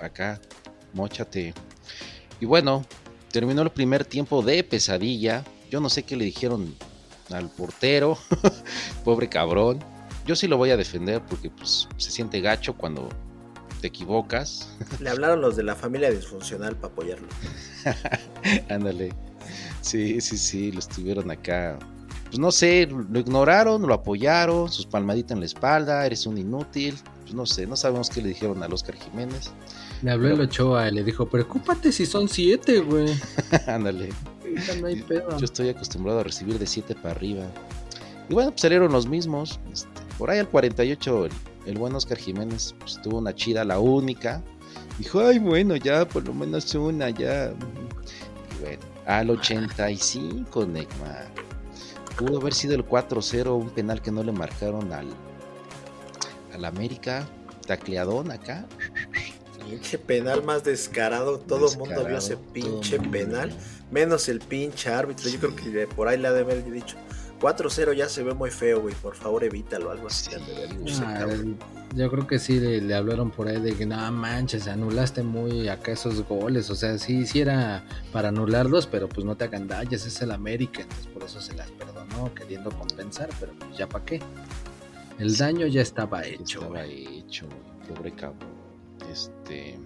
[0.00, 0.40] acá,
[0.92, 1.54] mochate.
[2.40, 2.84] Y bueno,
[3.30, 5.44] terminó el primer tiempo de pesadilla.
[5.70, 6.74] Yo no sé qué le dijeron
[7.30, 8.18] al portero.
[9.04, 9.78] Pobre cabrón.
[10.26, 13.08] Yo sí lo voy a defender porque pues se siente gacho cuando
[13.80, 14.70] te equivocas.
[15.00, 17.28] Le hablaron los de la familia disfuncional para apoyarlo.
[18.70, 19.12] Ándale.
[19.82, 21.78] Sí, sí, sí, lo estuvieron acá.
[22.26, 26.96] Pues no sé, lo ignoraron, lo apoyaron, sus palmaditas en la espalda, eres un inútil.
[27.22, 29.52] Pues no sé, no sabemos qué le dijeron al Oscar Jiménez.
[30.02, 33.14] Le habló el Ochoa y le dijo, preocúpate si son siete, güey.
[33.66, 34.10] Ándale.
[34.42, 35.38] Ahorita no hay pedo.
[35.38, 37.44] Yo estoy acostumbrado a recibir de 7 para arriba.
[38.28, 39.58] Y bueno, pues salieron los mismos.
[39.72, 41.32] Este, por ahí al 48, el,
[41.66, 44.42] el buen Oscar Jiménez pues, tuvo una chida, la única.
[44.98, 47.50] Dijo, ay, bueno, ya, por lo menos una, ya.
[47.50, 51.43] Y bueno, al 85, Neymar.
[52.16, 55.08] Pudo haber sido el 4-0, un penal que no le marcaron al,
[56.52, 57.26] al América.
[57.66, 58.66] Tacleadón acá.
[59.68, 61.38] Pinche penal más descarado.
[61.38, 63.48] Todo el mundo vio ese Descarado, pinche penal.
[63.50, 63.64] mundo.
[63.90, 65.28] Menos el pinche árbitro.
[65.30, 66.96] Yo creo que por ahí le ha de haber dicho.
[67.40, 68.94] 4-0 ya se ve muy feo, güey.
[68.94, 69.90] Por favor, evítalo.
[69.90, 70.30] Algo así.
[70.86, 71.26] ese Ah,
[71.94, 75.68] yo creo que sí le, le hablaron por ahí de que no manches, anulaste muy
[75.68, 76.68] acá esos goles.
[76.70, 80.82] O sea, sí, sí era para anularlos, pero pues no te agandalles, es el América.
[80.82, 81.93] Entonces por eso se las perdonó,
[82.34, 84.20] queriendo compensar, pero pues ya para qué.
[85.18, 86.60] El daño ya estaba hecho.
[86.60, 87.18] Estaba güey.
[87.18, 87.46] hecho,
[87.88, 88.50] pobre cabrón.
[89.10, 89.78] Este.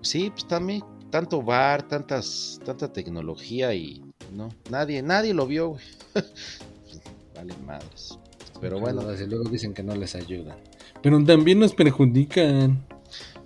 [0.00, 4.02] Sí, pues también tanto bar, tantas, tanta tecnología y
[4.32, 5.84] no, nadie, nadie lo vio, güey.
[7.36, 8.18] Vale madres.
[8.60, 10.56] Pero bueno, Y luego dicen que no les ayudan.
[11.02, 12.84] Pero también nos perjudican.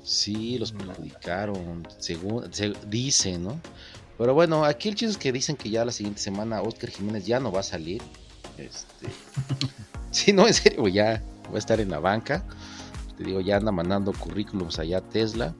[0.03, 3.61] sí, los perjudicaron, según se dice, ¿no?
[4.19, 7.25] Pero bueno, aquí el chiste es que dicen que ya la siguiente semana Oscar Jiménez
[7.25, 8.03] ya no va a salir.
[8.57, 9.07] Este.
[10.11, 12.45] sí, no, en serio, ya va a estar en la banca.
[13.16, 15.55] Te digo, ya anda mandando currículums allá a Tesla.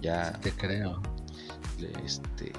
[0.00, 1.02] Ya Te creo.
[2.04, 2.52] este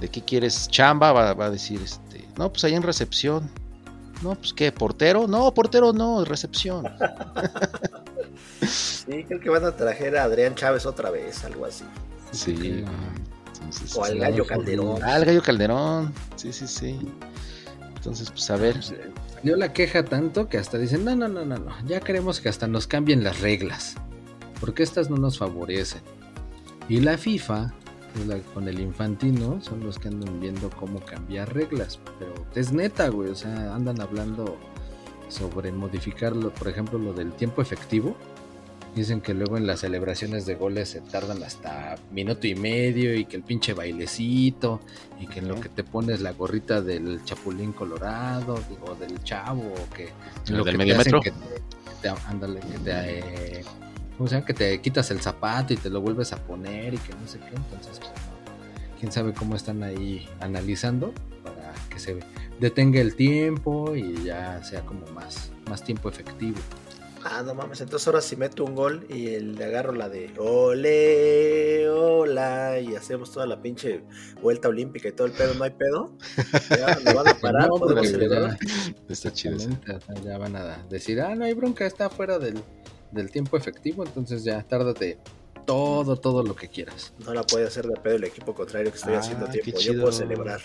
[0.00, 3.50] de qué quieres chamba va, va a decir este no pues ahí en recepción
[4.22, 6.88] no pues qué portero no portero no recepción
[8.62, 11.44] Sí, creo que van a traer a Adrián Chávez otra vez.
[11.44, 11.84] Algo así.
[12.30, 12.84] sí
[13.96, 14.98] O al Gallo Calderón.
[15.02, 16.98] ah, el gallo calderón sí sí sí
[17.96, 18.76] entonces pues a ver
[19.42, 22.50] Dio la queja tanto que hasta dicen, no, no, no, no, no, ya queremos que
[22.50, 23.94] hasta nos cambien las reglas,
[24.60, 26.02] porque estas no nos favorecen.
[26.90, 27.72] Y la FIFA,
[28.12, 32.34] que es la- con el infantino, son los que andan viendo cómo cambiar reglas, pero
[32.54, 34.58] es neta, güey, o sea, andan hablando
[35.30, 38.14] sobre modificarlo, por ejemplo, lo del tiempo efectivo.
[38.94, 43.24] Dicen que luego en las celebraciones de goles se tardan hasta minuto y medio y
[43.24, 44.80] que el pinche bailecito
[45.20, 49.62] y que en lo que te pones la gorrita del chapulín colorado o del chavo
[49.62, 50.12] o que en
[50.48, 51.20] ¿El lo del que medio te metro?
[51.20, 53.18] que te, que te- ándale, que te,
[53.60, 53.64] eh,
[54.46, 57.38] que te quitas el zapato y te lo vuelves a poner y que no sé
[57.38, 58.10] qué entonces pues,
[58.98, 61.14] quién sabe cómo están ahí analizando
[61.44, 62.18] para que se
[62.58, 66.58] detenga el tiempo y ya sea como más más tiempo efectivo
[67.24, 67.80] Ah, no mames.
[67.82, 72.80] Entonces ahora si meto un gol y el- le agarro la de ole, hola.
[72.80, 74.02] Y hacemos toda la pinche
[74.40, 75.54] vuelta olímpica y todo el pedo.
[75.54, 76.12] ¿No hay pedo?
[76.70, 77.68] Ya, ¿Me van a parar?
[77.68, 78.56] No, ¿Podemos celebrar?
[79.08, 79.58] está chido
[80.24, 82.60] ya van a decir, ah, no hay bronca, está fuera del,
[83.10, 85.18] del tiempo efectivo, entonces ya tárdate
[85.66, 87.12] todo, todo lo que quieras.
[87.24, 89.80] No la puede hacer de pedo el equipo contrario que estoy Ah, haciendo qué tiempo.
[89.80, 90.60] Yo puedo celebrar.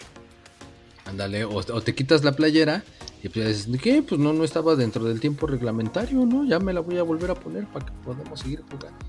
[1.05, 2.83] Ándale, o, o te quitas la playera
[3.25, 4.03] Y pues, ¿qué?
[4.03, 6.45] Pues no, no estaba dentro del tiempo reglamentario, ¿no?
[6.45, 8.99] Ya me la voy a volver a poner para que podamos seguir jugando.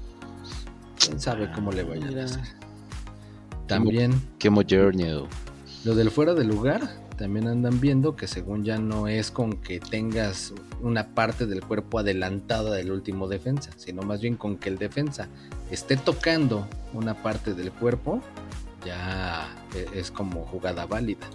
[0.98, 2.40] ¿Quién sabe cómo le vaya a hacer?
[3.66, 4.18] También...
[4.38, 5.28] Qué moderno.
[5.84, 9.80] Lo del fuera de lugar, también andan viendo que según ya no es con que
[9.80, 14.78] tengas una parte del cuerpo adelantada del último defensa, sino más bien con que el
[14.78, 15.28] defensa
[15.70, 18.22] esté tocando una parte del cuerpo,
[18.82, 21.26] ya e, es como jugada válida.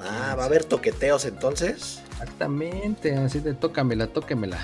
[0.00, 2.02] Ah, ¿va a haber toqueteos entonces?
[2.12, 4.58] Exactamente, así de tócamela, tóquemela.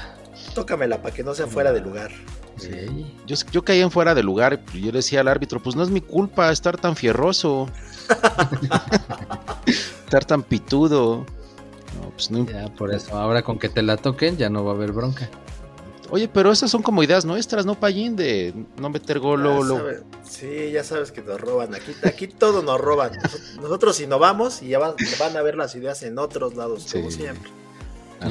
[0.55, 2.11] Tócamela para que no sea fuera de lugar.
[2.57, 3.15] Sí.
[3.27, 5.83] Yo, yo caí en fuera de lugar y yo le decía al árbitro, pues no
[5.83, 7.69] es mi culpa estar tan fierroso.
[10.05, 11.27] estar tan pitudo.
[12.01, 12.47] No, pues no.
[12.47, 15.29] Ya, por eso, ahora con que te la toquen ya no va a haber bronca.
[16.13, 18.15] Oye, pero esas son como ideas nuestras, ¿no, Payín?
[18.17, 19.89] De no meter gol, luego, luego.
[20.23, 21.75] sí, ya sabes que nos roban.
[21.75, 23.13] Aquí, aquí todo nos roban.
[23.17, 27.11] Nos- Nosotros innovamos y ya van, van a ver las ideas en otros lados, como
[27.11, 27.51] siempre.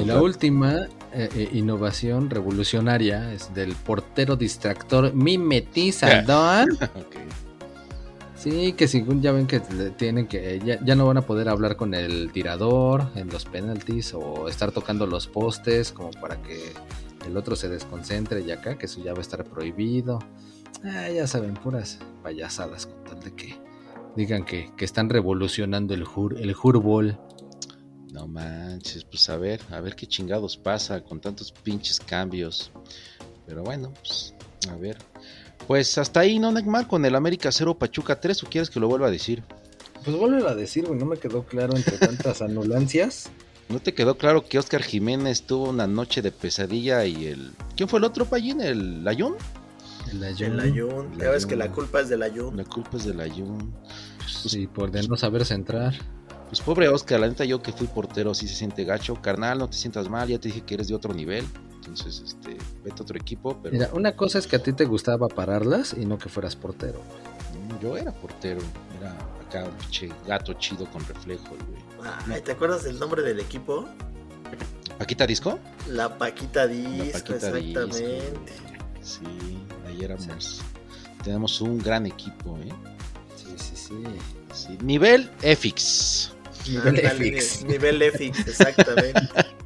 [0.00, 6.68] Y la última eh, eh, innovación revolucionaria es del portero distractor Mimetizador.
[6.94, 7.16] Ok.
[8.36, 9.60] Sí, que según ya ven que
[9.96, 14.14] tienen que ya, ya no van a poder hablar con el tirador en los penaltis
[14.14, 16.72] o estar tocando los postes como para que
[17.26, 20.18] el otro se desconcentre y acá que eso ya va a estar prohibido.
[20.84, 23.54] Ah, ya saben, puras payasadas con tal de que
[24.16, 27.18] digan que, que están revolucionando el jur, el jurbol.
[28.12, 32.70] No manches, pues a ver, a ver qué chingados pasa con tantos pinches cambios.
[33.46, 34.34] Pero bueno, pues
[34.70, 34.98] a ver.
[35.66, 36.88] Pues hasta ahí, ¿no, Neymar?
[36.88, 39.42] Con el América 0 Pachuca 3, ¿o quieres que lo vuelva a decir?
[40.04, 43.30] Pues vuelve a decir, güey, no me quedó claro entre tantas anulancias.
[43.68, 47.52] ¿No te quedó claro que Oscar Jiménez tuvo una noche de pesadilla y el...
[47.76, 48.60] ¿Quién fue el otro Payín?
[48.60, 49.34] ¿El Layún?
[50.10, 51.18] El El Ayun.
[51.18, 52.56] Ya ves que la culpa es del Ayun.
[52.56, 53.72] La culpa es del Layún.
[54.26, 55.94] Sí, por de no saber centrar.
[56.48, 59.14] Pues pobre Oscar, la neta yo que fui portero sí se siente gacho.
[59.22, 61.46] Carnal, no te sientas mal, ya te dije que eres de otro nivel.
[61.76, 64.84] Entonces, este, vete a otro equipo, pero Mira, una cosa es que a ti te
[64.84, 67.00] gustaba pararlas y no que fueras portero.
[67.00, 68.60] mm, yo era portero.
[69.00, 69.12] Era
[69.48, 71.82] acá un pinche gato chido con reflejo, güey.
[72.28, 73.88] Ay, ¿Te acuerdas del nombre del equipo?
[74.98, 75.58] ¿Paquita Disco?
[75.88, 78.32] La Paquita La Disco, exactamente.
[79.02, 79.24] Sí,
[79.86, 80.60] ahí éramos.
[81.24, 82.72] Tenemos un gran equipo, ¿eh?
[83.36, 83.94] Sí, sí, sí.
[84.52, 86.32] Sí, Nivel EFIX.
[86.68, 87.64] Nivel Ándale, FX.
[87.64, 89.20] Nivel FX, exactamente.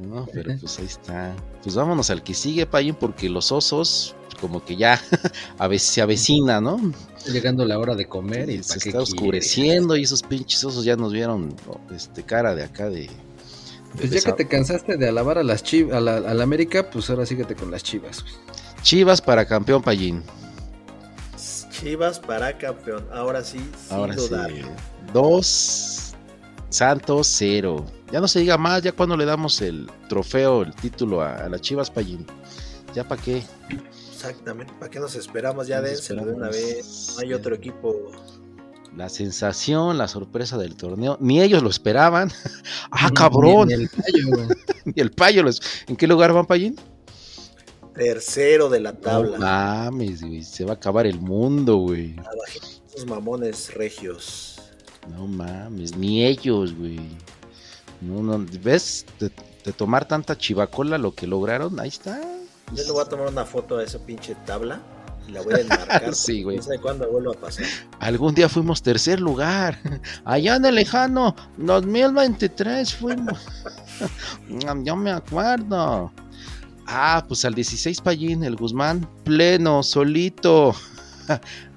[0.00, 1.36] No, pero pues ahí está.
[1.62, 5.00] Pues vámonos al que sigue, Payin, porque los osos, como que ya
[5.58, 6.80] a veces se avecina, ¿no?
[7.20, 10.64] Está llegando la hora de comer y se ¿pa' qué está oscureciendo y esos pinches
[10.64, 11.54] osos ya nos vieron
[11.94, 13.02] este cara de acá de.
[13.02, 13.10] de
[13.96, 16.90] Pues ya que te cansaste de alabar a las chivas, a la, a la América,
[16.90, 18.24] pues ahora síguete con las chivas.
[18.82, 20.22] Chivas para campeón, Payin.
[21.70, 23.06] Chivas para campeón.
[23.12, 24.50] Ahora sí, sin Ahora dudar.
[24.50, 24.62] sí.
[25.12, 26.14] Dos.
[26.70, 27.84] Santos, cero.
[28.12, 31.48] Ya no se diga más, ya cuando le damos el trofeo, el título a, a
[31.48, 32.24] las Chivas, Payin.
[32.94, 33.42] Ya para qué.
[34.20, 34.72] Exactamente.
[34.78, 35.66] ¿Para qué nos esperamos?
[35.66, 37.12] Ya Nos dénselo de una vez.
[37.14, 38.12] No hay otro equipo.
[38.94, 41.16] La sensación, la sorpresa del torneo.
[41.20, 42.30] Ni ellos lo esperaban.
[42.90, 43.68] ¡Ah, cabrón!
[43.68, 44.46] Ni- ni el güey.
[44.94, 46.76] Y el payo, los- ¿en qué lugar van, Payín?
[47.94, 49.38] Tercero de la tabla.
[49.38, 52.16] No mames, güey, se va a acabar el mundo, güey.
[52.86, 54.60] Esos mamones regios.
[55.08, 57.00] No mames, ni ellos, güey.
[58.00, 59.06] No, no, ¿ves?
[59.18, 59.30] De,
[59.64, 62.20] de tomar tanta chivacola lo que lograron, ahí está.
[62.72, 64.80] Yo le voy a tomar una foto de esa pinche tabla
[65.28, 66.14] y la voy a enmarcar.
[66.14, 66.58] Sí, güey.
[66.58, 67.66] No sé cuándo vuelva a pasar.
[67.98, 69.78] Algún día fuimos tercer lugar.
[70.24, 73.38] Allá en el lejano, 2023 fuimos.
[74.84, 76.12] Yo me acuerdo.
[76.86, 80.74] Ah, pues al 16 Payín, el Guzmán, pleno, solito.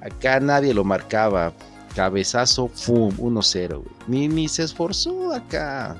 [0.01, 1.53] Acá nadie lo marcaba.
[1.95, 3.95] Cabezazo, fum, 1-0, güey.
[4.07, 5.95] Ni, ni se esforzó acá.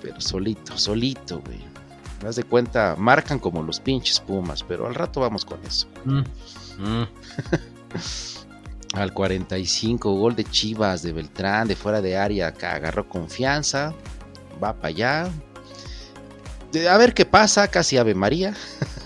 [0.00, 1.67] Pero solito, solito, güey.
[2.22, 5.86] Das de cuenta, marcan como los pinches pumas, pero al rato vamos con eso.
[6.04, 6.22] Mm.
[6.78, 7.06] Mm.
[8.94, 13.92] Al 45, gol de Chivas, de Beltrán, de fuera de área, acá agarró confianza,
[14.62, 15.30] va para allá.
[16.72, 18.54] De- A ver qué pasa, casi Ave María.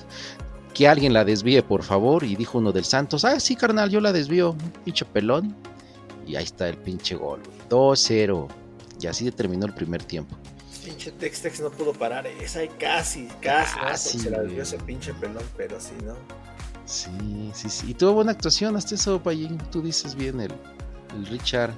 [0.75, 2.23] que alguien la desvíe, por favor.
[2.25, 5.55] Y dijo uno del Santos, ah, sí, carnal, yo la desvío, pinche pelón.
[6.27, 7.69] Y ahí está el pinche gol, güey.
[7.69, 8.49] 2-0.
[9.01, 10.37] Y así terminó el primer tiempo.
[11.03, 13.77] Pinche Tex Tex no pudo parar esa y casi, casi.
[13.77, 13.83] ¿no?
[13.83, 16.15] Casi, Se la desvió ese pinche pelón, pero sí, ¿no?
[16.85, 17.91] Sí, sí, sí.
[17.91, 19.59] Y tuvo buena actuación hasta eso, Payín.
[19.73, 20.53] Tú dices bien, el,
[21.17, 21.73] el Richard.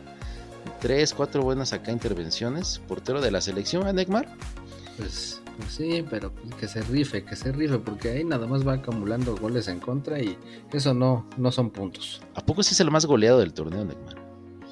[0.81, 2.81] Tres, cuatro buenas acá intervenciones.
[2.87, 4.29] Portero de la selección, ¿eh, Neymar?
[4.99, 8.75] Pues, pues sí, pero que se rife, que se rife, porque ahí nada más va
[8.75, 10.37] acumulando goles en contra y
[10.73, 12.21] eso no, no son puntos.
[12.35, 14.24] ¿A poco sí es el más goleado del torneo, Neymar?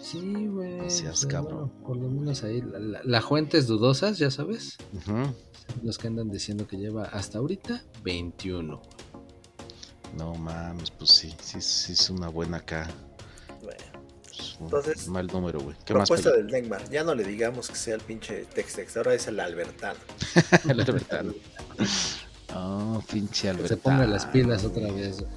[0.03, 0.79] Sí, güey.
[0.79, 1.71] No seas cabrón.
[1.71, 2.61] bueno, por lo menos ahí.
[2.61, 4.77] La, la- la fuentes dudosas, ya sabes.
[4.93, 5.33] Ujú.
[5.83, 8.83] Los que andan diciendo que lleva hasta ahorita 21.
[10.19, 12.91] No mames, pues sí, sí, sí es una buena acá.
[13.63, 13.81] Bueno,
[14.25, 15.77] Pues, Entonces, mal número, güey.
[15.85, 16.91] ¿Qué propuesta del Neymar.
[16.91, 20.01] Ya no le digamos que sea el pinche Tex-Tex, ahora es el Albertano.
[20.69, 21.33] El Albertano.
[22.55, 23.69] Oh, pinche Que Albertano.
[23.69, 25.21] se ponga las pilas otra vez.
[25.23, 25.31] güey.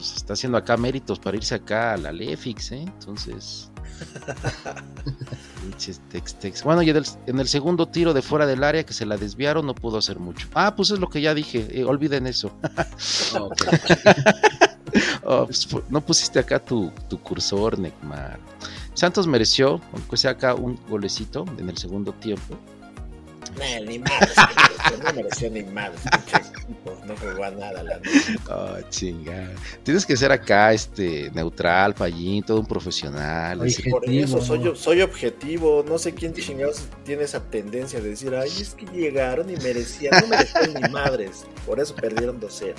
[0.00, 2.80] Pues, está haciendo acá méritos para irse acá a la Lefix, ¿eh?
[2.86, 3.70] Entonces.
[5.60, 6.62] Pinches tex, tex.
[6.64, 9.18] Bueno, y en el, en el segundo tiro de fuera del área que se la
[9.18, 10.48] desviaron, no pudo hacer mucho.
[10.54, 11.68] Ah, pues es lo que ya dije.
[11.70, 12.50] eh, olviden eso.
[13.38, 13.62] Ok.
[15.22, 18.40] Oh, pues, no pusiste acá tu, tu cursor, Neymar.
[18.94, 22.58] Santos mereció, aunque sea acá un golecito en el segundo tiempo.
[23.58, 24.28] Nah, ni madre,
[25.02, 25.98] no mereció ni madre.
[27.06, 28.54] No jugó a nada la neta.
[28.54, 29.54] Oh, chingada.
[29.82, 33.60] Tienes que ser acá, este, neutral, payín, todo un profesional.
[33.60, 33.90] Oye, así.
[33.90, 34.74] Por eso Objetivo.
[34.74, 35.84] soy, soy objetivo.
[35.86, 40.12] No sé quién chingados tiene esa tendencia de decir, ay, es que llegaron y merecían.
[40.20, 41.44] No merecían ni madres.
[41.66, 42.74] Por eso perdieron 2-0.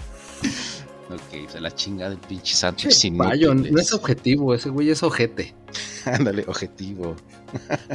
[1.09, 2.93] Ok, o sea, la chingada del pinche Santos.
[2.95, 5.53] Sin Payo, no es objetivo, ese güey es ojete.
[6.05, 7.15] Ándale, objetivo.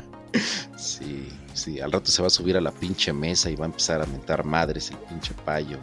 [0.77, 3.67] sí, sí, al rato se va a subir a la pinche mesa y va a
[3.67, 5.79] empezar a mentar madres el pinche payo.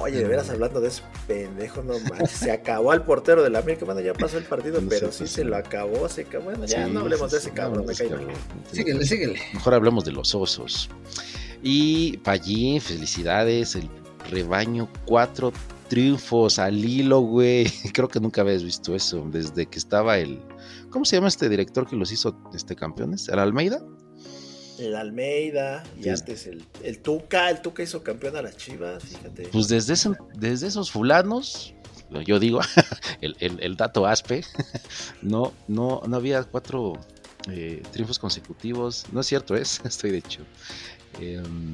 [0.00, 2.30] Oye, de veras hablando de ese pendejo, no manches.
[2.30, 3.84] Se acabó al portero de la América.
[3.84, 6.08] Bueno, ya pasó el partido, No pero sí pues, se lo acabó.
[6.08, 6.44] Se acabó.
[6.44, 8.26] Bueno, ya Sí, no hablemos sí, de sí, ese cabrón, no, me cae mal.
[8.72, 9.40] Síguele, síguele.
[9.54, 10.88] Mejor hablemos de los osos.
[11.62, 13.88] Y Pallín, felicidades, el
[14.30, 15.52] rebaño, cuatro
[15.88, 17.66] triunfos al hilo, güey.
[17.92, 20.40] Creo que nunca habías visto eso, desde que estaba el...
[20.90, 23.28] ¿Cómo se llama este director que los hizo este, campeones?
[23.28, 23.82] ¿El Almeida?
[24.78, 26.08] El Almeida y Sí.
[26.10, 27.50] antes el, el Tuca.
[27.50, 29.48] El Tuca hizo campeón a las chivas, fíjate.
[29.48, 31.74] Pues desde, ese- desde esos fulanos,
[32.26, 32.60] yo digo,
[33.20, 34.44] el, el- el dato aspe,
[35.22, 36.94] no, no, no había cuatro
[37.50, 39.06] eh, triunfos consecutivos.
[39.12, 40.40] No es cierto, es, estoy de hecho.
[41.20, 41.72] Em,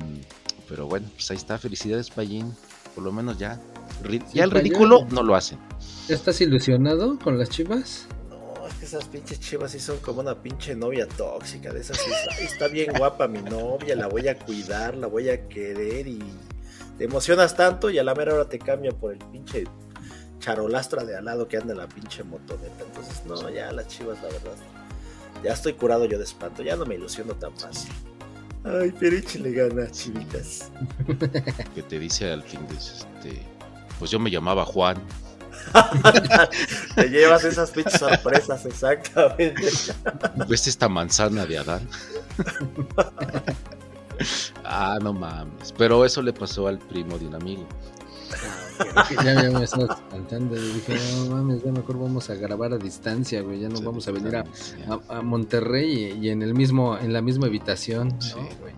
[0.68, 1.58] pero bueno, pues ahí está.
[1.58, 2.54] Felicidades, Payín.
[2.94, 3.60] Por lo menos ya.
[4.02, 4.64] ri- Sí, ya el Payín.
[4.66, 5.58] ridículo no lo hacen.
[6.08, 8.06] ¿Ya estás ilusionado con las chivas?
[8.84, 11.72] Esas pinches chivas sí son como una pinche novia tóxica.
[11.72, 11.98] De esas
[12.38, 16.22] está, bien guapa mi novia, la voy a cuidar, la voy a querer y
[16.98, 19.64] te emocionas tanto y a la mera hora te cambia por el pinche
[20.38, 22.84] charolastra de al lado que anda en la pinche motoneta.
[22.84, 24.56] Entonces, no, ya las chivas, la verdad.
[25.42, 27.90] Ya estoy curado yo de espanto, ya no me ilusiono tan fácil.
[28.64, 30.70] Ay, pero échale ganas, chivitas.
[31.74, 33.42] Que te dice al fin de este.
[33.98, 35.02] Pues yo me llamaba Juan.
[36.94, 39.62] Te llevas esas pinches sorpresas, exactamente.
[40.48, 41.88] ¿Ves esta manzana de Adán?
[44.64, 45.72] ah, no mames.
[45.76, 47.66] Pero eso le pasó al primo de un amigo.
[49.24, 50.56] Ya, ya me estaba espantando.
[50.56, 53.60] y Dije, no mames, ya mejor vamos a grabar a distancia, güey.
[53.60, 54.86] Ya no Sí, vamos a venir a, distancia.
[55.08, 58.20] a- a Monterrey y, y en el mismo, en la misma habitación.
[58.20, 58.32] Sí.
[58.36, 58.74] No, güey.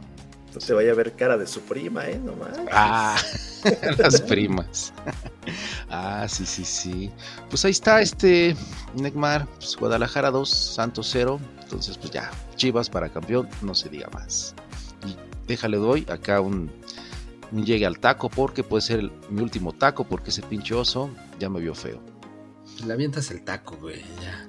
[0.56, 2.18] No te vaya a ver cara de su prima, ¿eh?
[2.22, 2.66] No manches.
[2.72, 3.16] Ah,
[3.98, 4.92] las primas.
[5.90, 7.10] ah, sí, sí, sí.
[7.50, 8.56] Pues ahí está este
[8.94, 11.38] Neymar, pues Guadalajara 2, Santos 0.
[11.62, 14.54] Entonces, pues ya, Chivas para campeón, no se diga más.
[15.06, 15.14] Y
[15.46, 16.70] déjale doy acá un,
[17.52, 21.10] un llegue al taco porque puede ser el- mi último taco porque ese pinche oso
[21.38, 22.00] ya me vio feo.
[22.86, 24.00] Le avientas el taco, güey.
[24.22, 24.48] Ya.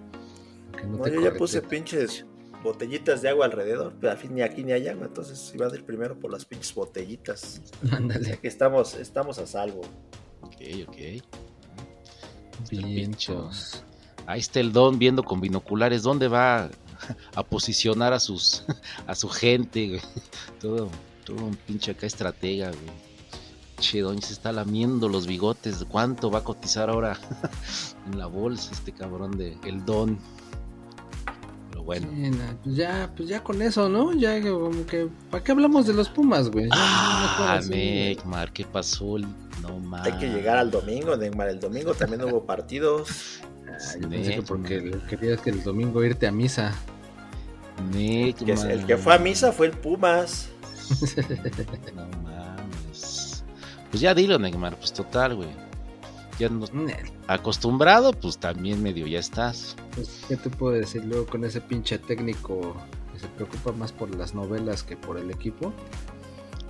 [0.78, 2.26] Que no No, te yo ya puse pinches
[2.68, 5.74] botellitas de agua alrededor, pero al fin ni aquí ni hay agua, entonces iba a
[5.74, 7.61] ir primero por las pinches botellitas.
[7.91, 8.38] Ándale.
[8.39, 9.82] Que estamos, estamos a salvo.
[10.41, 10.55] Ok,
[10.88, 11.24] ok.
[12.72, 13.84] Vientos.
[14.26, 16.70] Ahí está el don viendo con binoculares dónde va
[17.36, 18.65] a posicionar a sus
[19.07, 20.01] a su gente, güey.
[20.59, 20.89] Todo,
[21.26, 23.07] todo un pinche acá estratega, güey.
[23.80, 25.86] Che, don se está lamiendo los bigotes.
[25.88, 27.18] ¿Cuánto va a cotizar ahora
[28.11, 30.20] en la bolsa este cabrón de el don?
[31.78, 32.08] Pero bueno.
[32.64, 34.12] Pues ya, pues ya con eso, ¿no?
[34.14, 36.68] Ya que como que, ¿para qué hablamos de los Pumas, güey?
[36.72, 38.16] Ah, güey.
[38.16, 39.18] Neymar, ¿qué pasó?
[39.62, 40.12] No mames.
[40.12, 41.50] Hay que llegar al domingo, Neymar.
[41.50, 43.42] El domingo también hubo partidos.
[43.68, 46.74] Ay, yo pensé que porque querías que el domingo irte a misa.
[47.92, 48.72] Neymar.
[48.72, 50.50] el que fue a misa fue el Pumas.
[51.94, 53.44] No mames.
[53.92, 55.66] Pues ya dilo, Neymar, pues total, güey.
[56.40, 59.76] Ya no, Nel, acostumbrado, pues también medio ya estás.
[59.96, 62.76] Pues, ¿qué te puedo decir luego con ese pinche técnico
[63.12, 65.74] que se preocupa más por las novelas que por el equipo?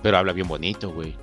[0.02, 1.16] Pero habla bien bonito, güey.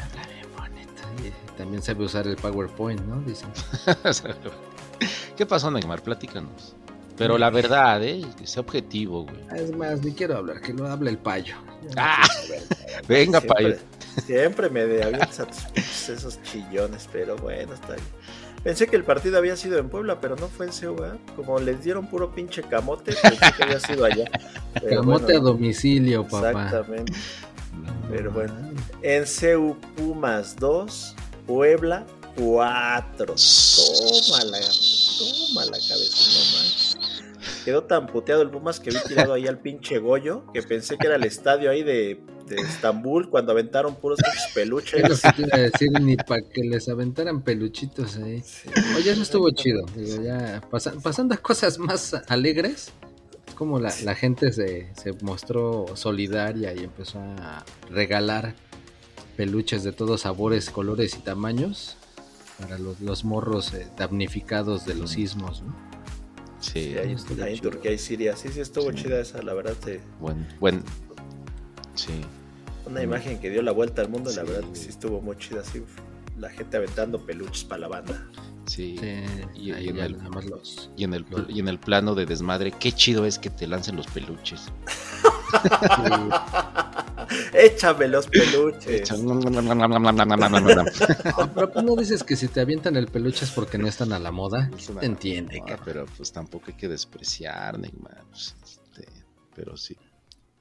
[0.00, 1.02] Habla bien bonito.
[1.28, 3.20] Y también sabe usar el PowerPoint, ¿no?
[3.22, 3.50] Dicen.
[5.36, 6.02] ¿Qué pasó, Neymar?
[6.02, 6.74] Platícanos.
[7.22, 8.22] Pero la verdad, ¿eh?
[8.36, 9.62] Que sea objetivo, güey.
[9.62, 11.54] Es más, ni quiero hablar, que lo hable el payo.
[11.96, 12.26] Ah,
[13.08, 13.78] venga, siempre, payo.
[14.26, 18.06] siempre me de avientas a tus pinches esos chillones, pero bueno, está bien.
[18.62, 20.96] Pensé que el partido había sido en Puebla, pero no fue en CEU.
[21.34, 24.24] Como les dieron puro pinche camote, pensé que había sido allá.
[24.74, 26.50] Pero Camote bueno, a domicilio, papá.
[26.50, 27.12] Exactamente.
[28.08, 28.54] Pero bueno,
[29.02, 31.16] en CEU Pumas 2,
[31.46, 32.06] Puebla
[32.36, 33.34] 4.
[33.34, 34.60] Toma la,
[35.18, 36.71] toma la cabeza, no manches.
[37.64, 41.06] Quedó tan puteado el Pumas que vi tirado ahí al pinche Goyo que pensé que
[41.06, 44.18] era el estadio ahí de, de Estambul cuando aventaron puros
[44.54, 45.00] peluches.
[45.22, 48.42] te iba a decir, ni para que les aventaran peluchitos ahí.
[48.96, 49.84] Oye, eso estuvo chido.
[49.96, 52.90] Digo, ya pasa- pasando a cosas más alegres,
[53.46, 58.54] es como la, la gente se, se mostró solidaria y empezó a regalar
[59.36, 61.96] peluches de todos sabores, colores y tamaños
[62.58, 65.62] para los, los morros eh, damnificados de los sismos.
[65.62, 65.91] ¿no?
[66.62, 67.60] Sí, Sí, ahí, estuvo ahí en.
[67.60, 68.36] Turquía y Siria.
[68.36, 69.02] Sí, sí, estuvo Sí.
[69.02, 69.74] chida esa, la verdad.
[69.84, 69.98] sí.
[70.20, 70.82] buen, buen.
[71.94, 72.12] Sí,
[72.86, 74.48] Una imagen que dio la vuelta al mundo, la Sí.
[74.50, 75.60] verdad que sí estuvo muy chida.
[75.60, 75.82] Así,
[76.38, 78.26] la gente aventando peluches para la banda.
[78.66, 78.96] Sí.
[78.98, 80.90] Sí, Y- y en el- nada más los.
[80.96, 83.66] Y en, el, pl- y en el plano de desmadre, qué chido es que te
[83.66, 84.66] lancen los peluches.
[87.54, 89.10] Échame los peluches.
[89.18, 89.40] No,
[91.54, 94.18] pero pues no dices que si te avientan el peluche es porque no están a
[94.18, 94.70] la moda.
[94.90, 95.80] Una Te entiende, cabrón.
[95.84, 98.22] pero pues tampoco hay que despreciar, Neymar.
[98.30, 99.08] pues, este,
[99.54, 99.96] pero sí.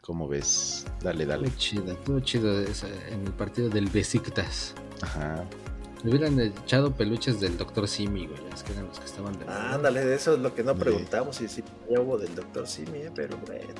[0.02, 0.86] ¿Cómo ves?
[1.02, 1.47] Dale, dale.
[1.47, 4.74] Estuvo chido, estuvo chido en el partido del Besiktas.
[5.02, 5.45] Ajá.
[6.04, 7.88] Le hubieran echado peluches del Dr.
[7.88, 8.39] Simi, güey.
[8.54, 9.74] Es que eran los que estaban de moda.
[9.76, 11.39] Ándale, de eso es lo que no preguntamos.
[11.41, 13.74] Y si ya hubo del doctor Simi, eh, pero bueno.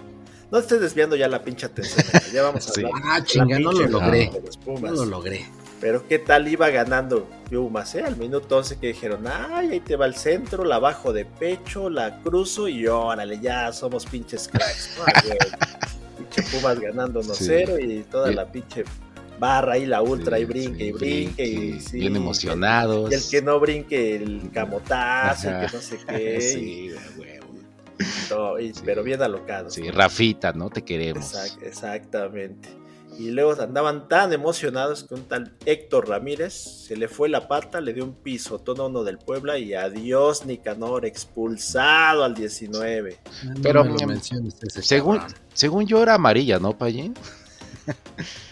[0.52, 2.06] No estés desviando ya la pinche atención.
[2.34, 2.84] Ya vamos a Sí.
[2.86, 3.02] hablar.
[3.06, 4.32] Ah, chinga, no lo logré.
[4.68, 5.46] No lo logré.
[5.80, 8.04] Pero qué tal iba ganando Pumas, ¿eh?
[8.04, 11.90] Al minuto 11 que dijeron, ay, ahí te va el centro, la bajo de pecho,
[11.90, 14.92] la cruzo y órale, ya somos pinches cracks.
[15.08, 15.38] Ah, güey.
[16.20, 18.84] pinche Pumas ganando 1-0 y toda la pinche
[19.42, 23.12] barra y la ultra y brinque sí, y brinque y sí, bien emocionados.
[23.12, 25.66] Y el que no brinque el camotazo, y Ajá.
[25.66, 26.42] que no sé qué.
[26.42, 27.32] Sí, güey,
[28.60, 28.82] y y- Sí.
[28.86, 29.74] Pero bien alocados.
[29.74, 30.70] Sí, Rafita, ¿no?
[30.70, 31.34] Te queremos.
[31.34, 32.70] Exact- exactamente.
[33.20, 37.82] Y luego andaban tan emocionados que un tal Héctor Ramírez se le fue la pata,
[37.82, 43.18] le dio un pisotón a uno del Puebla y adiós Nicanor, expulsado al 19.
[43.44, 45.20] No Pero, me lo mm, menciones ese Según,
[45.54, 47.14] según yo era amarilla, ¿no, Payín?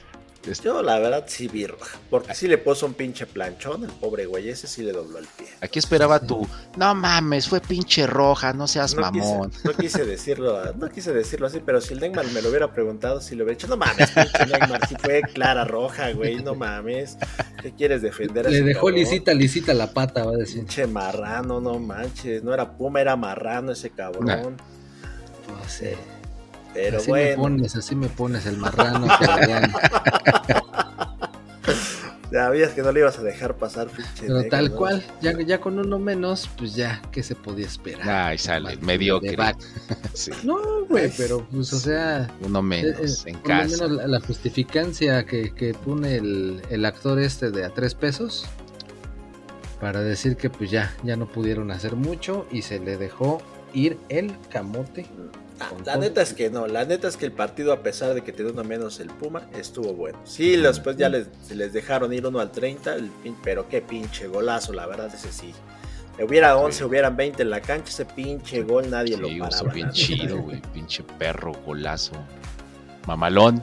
[0.64, 4.26] Yo la verdad sí vi roja, porque sí le puso un pinche planchón, el pobre
[4.26, 5.48] güey ese sí le dobló el pie.
[5.62, 9.52] Aquí esperaba tu, no mames, fue pinche roja, no seas No mamón.
[9.52, 12.72] quise, no quise decirlo, no quise decirlo así, pero si el Neymar me lo hubiera
[12.74, 16.56] preguntado, si lo hubiera dicho, no mames, pinche Neymar, si fue clara roja, güey, no
[16.56, 17.18] mames,
[17.62, 18.96] ¿qué quieres defender Le dejó cabrón?
[18.96, 20.62] lisita, lisita la pata, va a decir.
[20.62, 22.44] Pinche marrano, no manches.
[22.44, 24.58] No era puma, era marrano ese cabrón.
[25.48, 25.98] No sé.
[26.74, 29.08] Pero así me pones, así me pones el marrano.
[32.32, 34.12] sabías que no le ibas a dejar pasar, pinche.
[34.22, 34.76] Pero negro, tal ¿no?
[34.78, 38.08] cual, ya, ya con uno menos, pues ya, ¿qué se podía esperar?
[38.10, 39.30] Ay, sale, Partido mediocre.
[39.32, 39.58] de back.
[40.14, 43.88] Sí, No, güey, pero pues, o sea, uno eh, menos, eh, en casa.
[43.88, 48.46] menos la, la justificancia que, que pone el, el actor este de a tres pesos
[49.80, 53.42] para decir que pues ya, ya no pudieron hacer mucho y se le dejó
[53.74, 55.06] ir el camote.
[55.60, 58.22] Ah, la neta es que no, la neta es que el partido, a pesar de
[58.24, 60.18] que tenía uno menos el Puma, estuvo bueno.
[60.24, 64.28] Sí, después ya les, les dejaron ir uno al 30, el pin- pero qué pinche
[64.28, 65.54] golazo, la verdad, ese sí.
[66.22, 69.72] Hubiera 11, hubieran 20 en la cancha, ese pinche gol nadie Sí, lo paraba.
[69.74, 70.62] bien chido, güey.
[70.74, 72.14] Pinche perro, golazo.
[73.08, 73.62] Mamalón.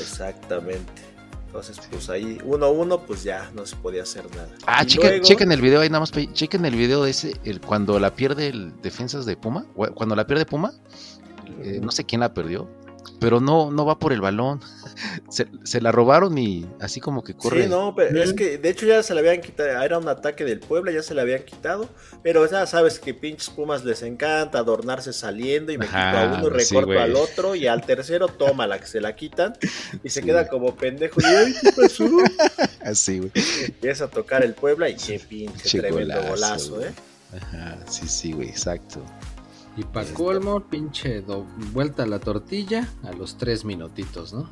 [0.00, 1.02] Exactamente.
[1.46, 4.48] Entonces, pues ahí, 1-1, pues ya no se podía hacer nada.
[4.66, 6.12] Ah, chequen, luego- chequen el video ahí nada más.
[6.12, 9.64] Chequen el video de ese, el, cuando la pierde el defensas de Puma.
[9.94, 10.72] Cuando la pierde Puma,
[11.62, 12.68] eh, no sé quién la perdió,
[13.20, 14.60] pero no, no va por el balón.
[15.30, 17.64] Se, se la robaron y así como que corre.
[17.64, 20.44] Sí, no, pero es que de hecho ya se le habían quitado, era un ataque
[20.44, 21.88] del Puebla, ya se le habían quitado,
[22.22, 26.48] pero ya sabes que pinches Pumas les encanta adornarse saliendo y me Ajá, quito a
[26.48, 29.52] uno sí, recorto al otro y al tercero toma la que se la quitan
[30.02, 30.26] y se Sí.
[30.26, 32.04] queda como pendejo y "Ay, ¿qué pasó?
[32.82, 33.30] Así, güey.
[33.66, 36.82] empieza a tocar el Puebla y qué pinche Pinche tremendo golazo.
[36.82, 36.92] ¿eh?
[37.40, 39.00] Ajá, sí, sí, güey, exacto.
[39.78, 44.50] Y para colmo, pinche do- vuelta a la tortilla a los tres minutitos, ¿no?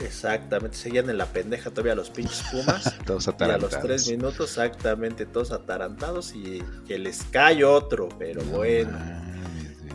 [0.00, 2.96] Exactamente, seguían en la pendeja todavía los pinches Pumas.
[3.06, 3.80] Todos Y a los atarantados.
[3.82, 8.98] tres minutos, exactamente, todos atarantados y que les cae otro, pero No bueno.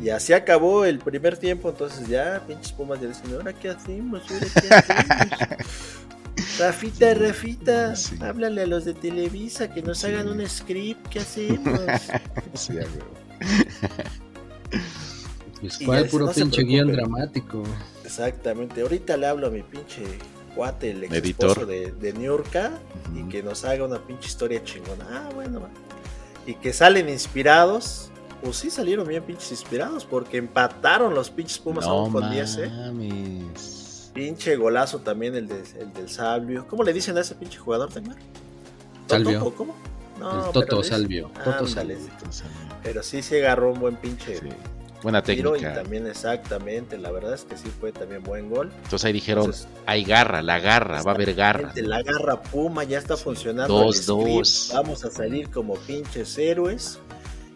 [0.01, 4.23] Y así acabó el primer tiempo, entonces ya, pinches Pumas ya dicen, ¿ahora qué hacemos?
[4.31, 5.57] ¿Ahora qué hacemos?
[6.59, 8.15] Rafita, Rafita, Sí.
[8.21, 10.07] háblale a los de Televisa que nos Sí.
[10.07, 11.79] hagan un script, ¿qué hacemos?
[12.55, 12.73] Sí.
[15.59, 17.11] Pues Y cuál puro "No se pinche guion preocupen".
[17.13, 17.63] dramático.
[18.03, 20.01] Exactamente, ahorita le hablo a mi pinche
[20.55, 21.49] cuate, el ex Editor.
[21.51, 22.71] esposo de, de Niurka,
[23.15, 23.29] y Ujú.
[23.29, 25.05] que nos haga una pinche historia chingona.
[25.09, 25.69] Ah, bueno, va.
[26.47, 28.07] y que salen inspirados.
[28.43, 32.57] Pues sí salieron bien pinches inspirados porque empataron los pinches Pumas No aún con 10,
[32.57, 32.71] ¿eh?
[34.15, 36.65] Pinche golazo también el, de- el del Salvio.
[36.67, 37.89] ¿Cómo le dicen a ese pinche jugador?
[39.07, 39.53] Salvio.
[39.55, 39.75] ¿Cómo?
[40.19, 41.29] No, el Toto Salvio.
[41.43, 41.97] Toto Salvio.
[42.83, 44.49] Pero sí se agarró un buen pinche sí.
[45.03, 45.81] Buena tiro y técnica.
[45.81, 46.97] también exactamente.
[46.97, 48.71] La verdad es que sí fue también buen gol.
[48.83, 51.73] Entonces ahí dijeron, Entonces, hay garra, la garra, va a haber garra.
[51.75, 53.73] La garra Puma ya está funcionando.
[53.73, 54.71] Dos, dos.
[54.73, 56.99] Vamos a salir como pinches héroes.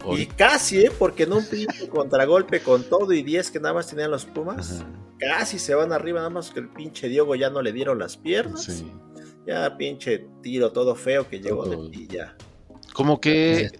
[0.08, 0.92] Y casi, ¿eh?
[0.96, 4.80] Porque en un pinche contragolpe con todo y 10 que nada más tenían los Pumas,
[4.80, 4.86] Ajá,
[5.18, 8.16] casi se van arriba, nada más que el pinche Diogo ya no le dieron las
[8.16, 8.64] piernas.
[8.64, 8.92] sí.
[9.46, 12.36] Ya pinche tiro todo feo que llegó de ti ya.
[12.96, 13.70] Como que,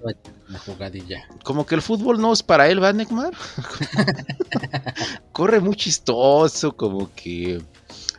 [0.67, 1.27] jugadilla.
[1.43, 3.33] como que el fútbol no es para él, ¿va, Neymar?
[5.33, 7.61] Corre muy chistoso, como que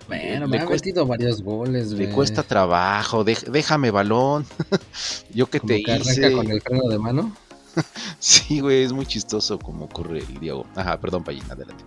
[0.07, 2.15] Bueno, me ha cuesta- metido varios goles, le güey.
[2.15, 4.45] cuesta trabajo, déjame balón.
[5.33, 6.31] Yo que Como te que arranca hice.
[6.31, 7.35] con el freno de mano.
[8.19, 10.65] Sí, güey, es muy chistoso como corre el Diego.
[10.75, 11.83] Ajá, perdón, Payín, adelante.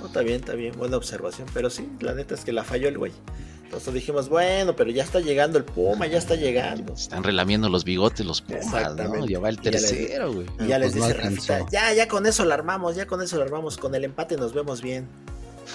[0.00, 1.46] No, está bien, está bien, buena observación.
[1.52, 3.12] Pero sí, la neta es que la falló el güey.
[3.78, 6.92] Entonces dijimos, bueno, pero ya está llegando el Puma, ya está llegando.
[6.94, 9.26] Están relamiendo los bigotes los Pumas, ¿no?
[9.26, 10.46] Ya va el Y ya les- tercero, güey.
[10.60, 11.20] Y ya les Pues dice.
[11.20, 14.36] Rafita, ya, ya con eso la armamos, ya con eso la armamos, con el empate
[14.36, 15.08] nos vemos bien.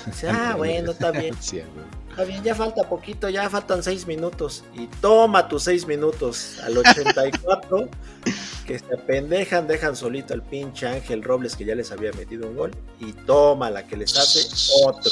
[0.06, 1.62] Dice, ah, bueno, está bien, Sí,
[2.10, 4.64] está bien, ya falta poquito, ya faltan seis minutos.
[4.76, 7.90] Y toma tus seis minutos al 84,
[8.68, 12.56] que se apendejan, dejan solito al pinche Ángel Robles que ya les había metido un
[12.56, 12.72] gol.
[13.00, 14.42] Y toma la que les hace
[14.86, 15.12] otro.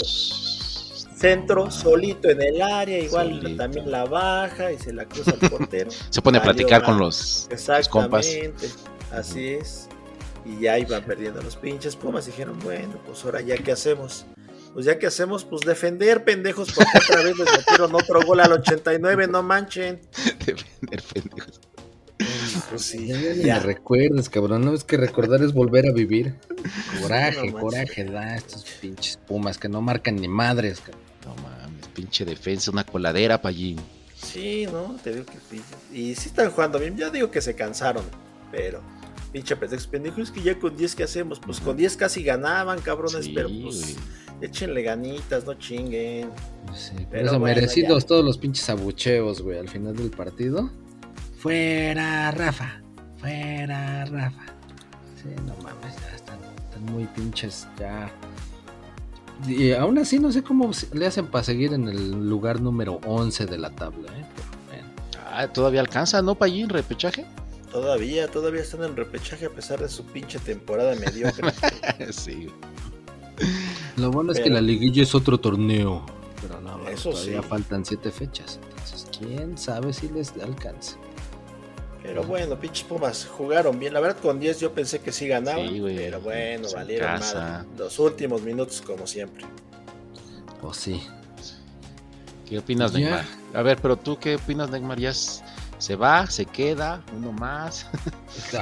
[1.17, 3.55] Centro solito en el área, igual Solito.
[3.57, 5.89] también la baja y se la cruza al portero.
[6.11, 8.27] Se pone a platicar con los, los compas.
[8.27, 8.69] Exactamente,
[9.11, 9.87] así es.
[10.45, 12.25] Y ya iban perdiendo los pinches Pumas.
[12.27, 14.25] Dijeron, bueno, pues ahora ya qué hacemos.
[14.73, 18.51] Pues ya que hacemos, pues defender, pendejos, porque otra vez les metieron otro gol al
[18.51, 19.99] 89, no manchen.
[20.45, 21.59] Defender pendejos.
[22.69, 23.53] Pues sí, Ya, ya.
[23.55, 24.61] me recuerdes, cabrón.
[24.65, 26.35] No es que recordar es volver a vivir.
[27.01, 31.06] Coraje, No coraje da estos pinches pumas que no marcan ni madres, cabrón.
[31.27, 33.77] No mames, pinche defensa, una coladera, Payín.
[34.15, 34.95] Sí, ¿no?
[35.03, 35.57] Te digo que.
[35.95, 36.97] Y sí están jugando bien.
[36.97, 38.03] Yo digo que se cansaron,
[38.51, 38.81] pero
[39.31, 40.21] pinche pretexto pendejo.
[40.21, 41.39] Es que ya con 10, ¿qué hacemos?
[41.39, 43.95] Pues con 10 casi ganaban, cabrones, Sí, pero pues güey.
[44.41, 46.29] échenle ganitas, no chinguen.
[46.75, 48.07] Sí, Pero eso bueno, merecidos ya.
[48.07, 50.69] todos los pinches abucheos, güey, al final del partido.
[51.39, 52.81] Fuera, Rafa.
[53.19, 54.45] Fuera, Rafa.
[55.21, 58.09] Sí, no mames, ya están, están muy pinches, ya.
[59.45, 63.45] Y aún así no sé cómo le hacen para seguir en el lugar número 11
[63.45, 64.25] de la tabla, ¿eh?
[64.67, 64.87] Bueno.
[65.31, 66.69] Ah, todavía alcanza, ¿no, Payín?
[66.69, 67.25] ¿Repechaje?
[67.71, 71.51] Todavía, todavía están en repechaje a pesar de su pinche temporada mediocre.
[72.11, 72.47] sí.
[73.97, 76.05] Lo bueno es que la liguilla es otro torneo.
[76.41, 77.47] Pero no, bueno, Eso todavía sí.
[77.47, 78.59] faltan siete fechas.
[78.69, 80.95] Entonces, quién sabe si les alcance.
[82.07, 83.93] Pero bueno, pinches Pumas jugaron bien.
[83.93, 85.67] La verdad, con 10 yo pensé que sí ganaban.
[85.67, 85.97] Sí, güey.
[85.97, 87.39] pero bueno, en valieron casa.
[87.65, 87.67] madre.
[87.77, 89.43] Los últimos minutos, como siempre.
[90.61, 91.05] O sí.
[92.47, 92.93] ¿Qué opinas.
[92.93, 93.25] Neymar?
[93.53, 94.97] A ver, pero tú, ¿qué opinas, Neymar?
[94.97, 95.43] ¿Ya s-
[95.77, 96.27] se va?
[96.27, 97.03] ¿Se queda?
[97.15, 97.87] ¿Uno más?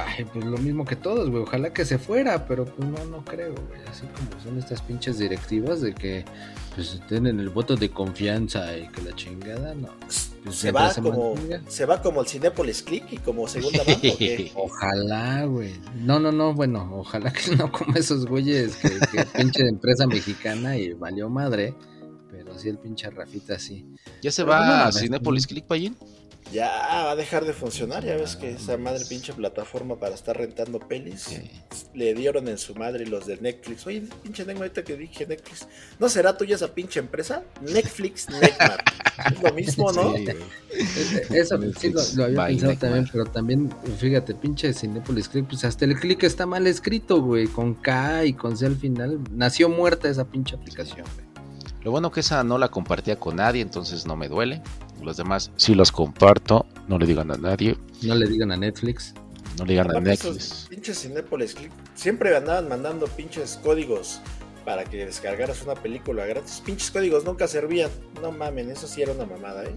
[0.06, 1.42] Ay, pues lo mismo que todos, güey.
[1.42, 3.80] Ojalá que se fuera, pero pues no, no creo, güey.
[3.88, 6.24] Así como son estas pinches directivas de que
[6.74, 9.88] pues tienen el voto de confianza y que la chingada, no.
[10.44, 11.62] Pues, Se va, como, mantenga.
[11.68, 13.98] se va como el Cinépolis Click y como segunda mano.
[13.98, 14.52] ¿o qué?
[14.54, 15.74] Ojalá, güey.
[15.94, 20.76] No, no, no, bueno, ojalá que no como esos güeyes que, que pinche empresa mexicana
[20.76, 21.74] y valió madre.
[22.36, 23.86] Pero sí el pinche Rafita sí.
[24.22, 25.96] ¿Ya se Pero no va a Cinepolis Click, Payín?
[26.52, 28.04] Ya va a dejar de funcionar.
[28.04, 31.22] Ya ves que esa madre pinche plataforma para estar rentando pelis.
[31.22, 31.50] Sí.
[31.94, 33.86] Le dieron en su madre los de Netflix.
[33.86, 35.66] Oye, pinche Neymar, ahorita que dije Netflix.
[35.98, 37.42] ¿No será tuya esa pinche empresa?
[37.62, 38.84] Netflix, Neymar.
[39.32, 40.14] es lo mismo, ¿no?
[40.16, 40.26] Sí,
[41.30, 45.84] Eso sí lo, lo había pensado también, pero también, fíjate, pinche Cinepolis Click, pues hasta
[45.84, 49.18] el click está mal escrito, güey, con K y con C al final.
[49.32, 51.25] Nació muerta esa pinche aplicación, güey.
[51.86, 54.60] Lo bueno que esa no la compartía con nadie, entonces no me duele.
[55.04, 56.66] Los demás sí los comparto.
[56.88, 57.78] No le digan a nadie.
[58.02, 59.14] No le digan a Netflix.
[59.56, 60.66] No le digan a Netflix.
[60.68, 64.20] pinches Cinépolis Click siempre andaban mandando pinches códigos
[64.64, 66.60] para que descargaras una película gratis.
[66.66, 67.90] Pinches códigos nunca servían.
[68.20, 69.76] No mamen, eso sí era una mamada, ¿eh?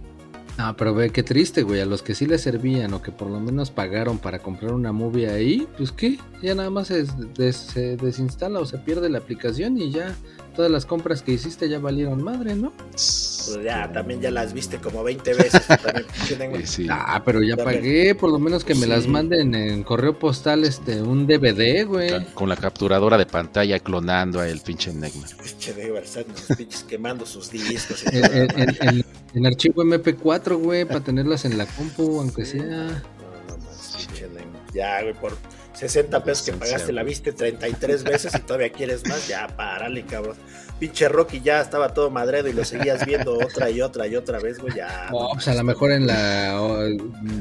[0.57, 3.29] No, pero ve qué triste, güey, a los que sí les servían o que por
[3.29, 7.05] lo menos pagaron para comprar una movie ahí, pues qué, ya nada más se,
[7.37, 10.13] des- se desinstala o se pierde la aplicación y ya
[10.55, 12.71] todas las compras que hiciste ya valieron madre, ¿no?
[12.91, 15.61] Pues ya, también ya las viste como 20 veces.
[16.65, 16.87] sí.
[16.89, 17.79] Ah, pero ya También.
[17.79, 18.87] pagué, por lo menos que me Sí.
[18.89, 22.25] las manden en correo postal, este, un DVD, güey.
[22.33, 25.29] Con la capturadora de pantalla clonando a el pinche Neymar.
[25.43, 28.03] Pinche Neymar, están los pinches quemando sus discos.
[28.11, 28.77] y En, en- madre.
[28.81, 32.63] en- en archivo MP4, güey, para tenerlas en la compu, aunque sea.
[32.65, 34.61] No, no más, pinche Neymar.
[34.73, 35.37] Ya, güey, por
[35.79, 40.35] 60 pesos que pagaste la viste 33 veces y todavía quieres más, ya, párale, cabrón.
[40.77, 44.39] Pinche Rocky ya estaba todo madredo y lo seguías viendo otra y otra y otra
[44.39, 45.07] vez, güey, ya.
[45.13, 46.79] Oh, pues a lo mejor en la oh,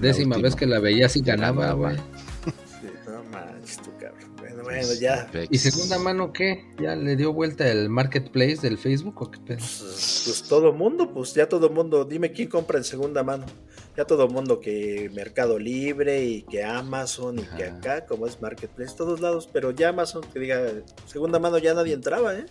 [0.00, 1.96] décima vez que la veía sí ganaba, güey.
[1.96, 4.36] Sí, no manches tú, cabrón.
[4.36, 5.28] Bueno, bueno, ya.
[5.32, 5.48] Pex.
[5.50, 6.64] ¿Y segunda mano qué?
[6.80, 9.58] ¿Ya le dio vuelta el marketplace del Facebook o qué pedo?
[9.58, 13.46] Pues, pues todo mundo, pues ya todo mundo, dime quién compra en segunda mano.
[13.98, 18.94] Ya todo mundo que Mercado Libre y que Amazon y que acá, como es Marketplace,
[18.96, 20.70] todos lados, pero ya Amazon que diga
[21.06, 22.46] segunda mano ya nadie entraba, ¿eh?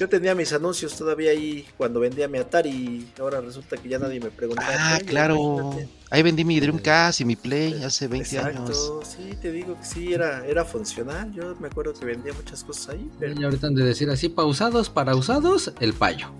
[0.00, 3.98] Yo tenía mis anuncios todavía ahí cuando vendía mi Atari y ahora resulta que ya
[3.98, 4.72] nadie me preguntaba.
[4.72, 5.36] Ah, claro.
[5.36, 5.88] imagínate.
[6.08, 8.70] Ahí vendí mi Dreamcast y mi Play hace 20 años.
[8.70, 11.30] Exacto, sí, te digo que sí, era, era funcional.
[11.32, 14.30] Yo me acuerdo que vendía muchas cosas ahí, pero Y ahorita han de decir así,
[14.30, 16.32] pausados, para usados, el payo.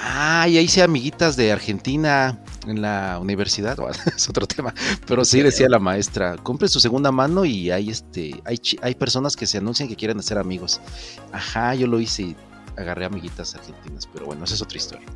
[0.00, 2.38] Ah, y ahí hice amiguitas de Argentina
[2.68, 4.72] en la universidad, bueno, es otro tema,
[5.06, 9.34] pero sí decía la maestra, compre su segunda mano y hay este, hay, hay personas
[9.36, 10.80] que se anuncian que quieren hacer amigos.
[11.32, 12.36] Ajá, yo lo hice y
[12.76, 15.06] agarré amiguitas argentinas, pero bueno, esa es otra historia.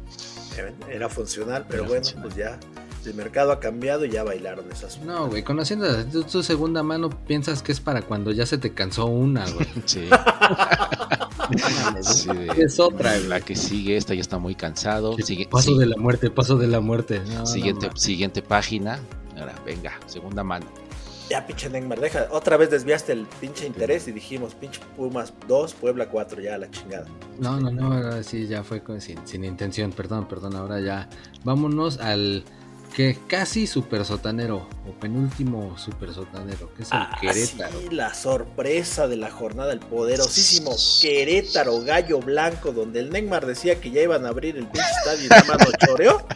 [0.91, 2.29] era funcional, pero Era bueno, funcional.
[2.29, 2.59] pues ya
[3.05, 4.99] el mercado ha cambiado y ya bailaron esas.
[4.99, 5.87] No, güey, conociendo
[6.25, 9.69] tu segunda mano, piensas que es para cuando ya se te cansó una, güey.
[9.87, 10.09] Sí.
[12.03, 13.29] Sí, Es otra, güey.
[13.29, 15.17] La que sigue, esta ya está muy cansado.
[15.19, 17.21] Sigue- paso sí, de la muerte, paso de la muerte.
[17.35, 18.99] No, siguiente, siguiente página.
[19.39, 20.67] Ahora, venga, segunda mano.
[21.31, 22.27] Ya, pinche Neymar, deja.
[22.31, 26.71] Otra vez desviaste el pinche interés y dijimos, pinche Pumas 2, Puebla 4, ya la
[26.71, 27.07] chingada.
[27.39, 31.09] No, no, no, ahora sí ya fue con- sin, sin intención, perdón, perdón, ahora ya
[31.45, 32.45] vámonos al
[32.95, 37.81] que casi super sotanero o penúltimo super sotanero, que es el Ah, Querétaro.
[37.81, 43.81] sí, la sorpresa de la jornada, el poderosísimo Querétaro Gallo Blanco, donde el Neymar decía
[43.81, 46.27] que ya iban a abrir el pinche estadio y nada más lo choreó.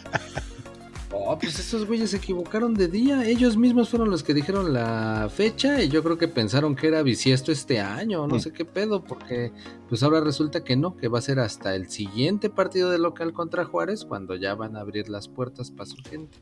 [1.18, 5.28] Oh, pues esos güeyes se equivocaron de día, ellos mismos fueron los que dijeron la
[5.34, 8.40] fecha y yo creo que pensaron que era bisiesto este año, no Mm.
[8.40, 9.50] sé qué pedo, porque
[9.88, 13.32] pues ahora resulta que no, que va a ser hasta el siguiente partido de local
[13.32, 16.36] contra Juárez cuando ya van a abrir las puertas para su gente.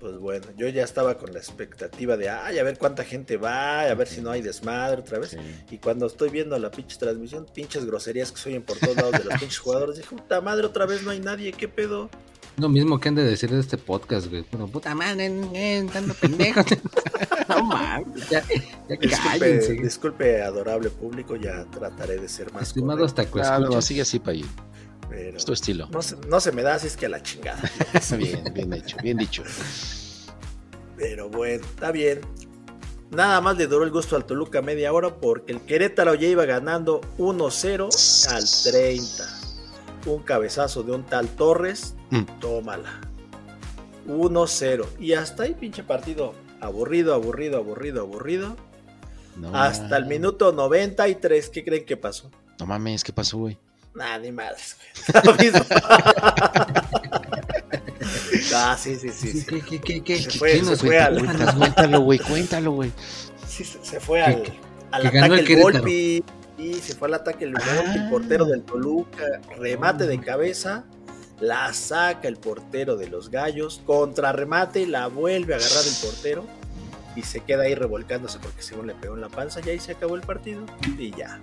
[0.00, 3.80] Pues bueno, yo ya estaba con la expectativa de, ay, a ver cuánta gente va,
[3.80, 5.34] a ver si no hay desmadre otra vez.
[5.70, 9.12] Y cuando estoy viendo la pinche transmisión, pinches groserías que se oyen por todos lados
[9.12, 12.10] de los pinches jugadores, dije, puta madre, otra vez no hay nadie, ¿qué pedo?
[12.56, 14.44] Lo mismo que han de decir de este podcast, güey.
[14.52, 16.64] Bueno, puta madre, eh, dando pendejos.
[17.48, 18.42] no mames, ya,
[18.88, 19.72] ya Disculpe, cállense.
[19.72, 24.20] disculpe, adorable público, ya trataré de ser más Estimado hasta que Ah, no, sigue así,
[24.20, 24.46] Payín.
[25.08, 25.88] pero Es tu estilo.
[25.90, 27.60] no, se, no se me da así es que a la chingada.
[28.16, 29.42] Bien, bien hecho, bien dicho.
[30.96, 32.20] Pero bueno, está bien.
[33.10, 36.44] Nada más le duró el gusto al Toluca media hora porque el Querétaro ya iba
[36.46, 39.33] ganando 1-0 al 30.
[40.06, 42.22] Un cabezazo de un tal Torres, Mm.
[42.40, 43.00] tómala.
[44.06, 44.86] 1-0.
[45.00, 46.34] Y hasta ahí pinche partido.
[46.60, 48.56] Aburrido, aburrido, aburrido, aburrido.
[49.36, 51.48] No, Hasta el minuto 93.
[51.50, 52.30] ¿Qué creen que pasó?
[52.60, 53.58] No mames, ¿qué pasó, güey?
[53.94, 54.76] Nada, ni madres,
[55.24, 55.50] güey.
[58.54, 59.44] Ah, sí, sí, sí.
[59.46, 61.24] ¿Qué, qué, qué, qué, Se fue- qué se fue al-?
[61.56, 62.92] Cuéntalo, güey, cuéntalo, güey.
[63.48, 64.42] Sí, se, se fue al,
[64.92, 66.22] al ataque el golpe.
[66.56, 68.08] Y se fue al ataque el el Ah.
[68.10, 70.84] portero del Toluca, remate de cabeza,
[71.40, 76.44] la saca el portero de los gallos, contrarremate, la vuelve a agarrar el portero
[77.16, 79.92] y se queda ahí revolcándose porque según le pegó en la panza, y ahí se
[79.92, 80.64] acabó el partido
[80.98, 81.40] y ya.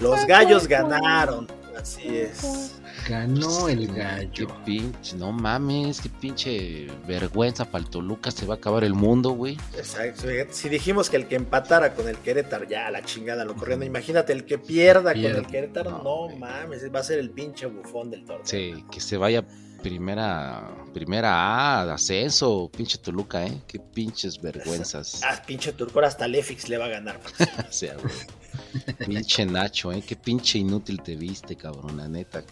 [0.00, 1.46] Los gallos ganaron,
[1.78, 2.76] así es.
[3.08, 4.48] Ganó el Qué gallo.
[4.64, 9.30] pinche, no mames, qué pinche vergüenza para el Toluca, se va a acabar el mundo,
[9.30, 9.56] güey.
[9.76, 10.24] Exacto.
[10.50, 13.84] Si dijimos que el que empatara con el Querétaro, ya la chingada lo corriendo.
[13.84, 18.10] Imagínate el que pierda con el Querétaro, No, mames, va a ser el pinche bufón
[18.10, 18.44] del torneo.
[18.46, 19.44] Sí, que se vaya
[19.82, 21.32] primera, primera
[21.80, 23.62] A, ascenso, pinche Toluca, ¿eh?
[23.66, 25.20] Qué pinches vergüenzas.
[25.24, 27.18] Ah, pinche Turcor hasta Lefix le va a ganar.
[27.68, 28.12] O sea, güey.
[29.06, 30.02] Pinche Nacho, ¿eh?
[30.06, 32.42] Qué pinche inútil te viste, cabrón, la neta.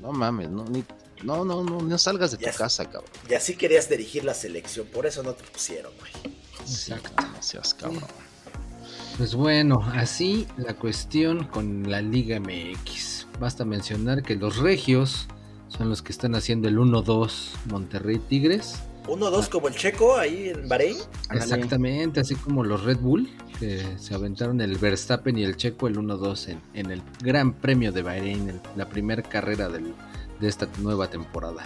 [0.00, 0.84] No mames, no, ni,
[1.22, 3.10] no, no, no, no salgas de tu casa, cabrón.
[3.28, 6.12] Y así querías dirigir la selección, por eso no te pusieron, güey.
[6.60, 7.10] Exacto.
[7.22, 8.04] No seas cabrón.
[9.16, 13.26] Pues bueno, así la cuestión con la Liga MX.
[13.40, 15.26] Basta mencionar que los regios
[15.68, 17.30] son los que están haciendo el 1-2
[17.70, 18.76] Monterrey Tigres.
[19.06, 20.96] 1-2 como el checo ahí en Bahrein.
[21.30, 23.28] Exactamente, así como los Red Bull,
[23.58, 27.92] que se aventaron el Verstappen y el Checo el 1-2 en, en el Gran Premio
[27.92, 29.94] de Bahrein, el- la primera carrera del-
[30.40, 31.64] de esta nueva temporada.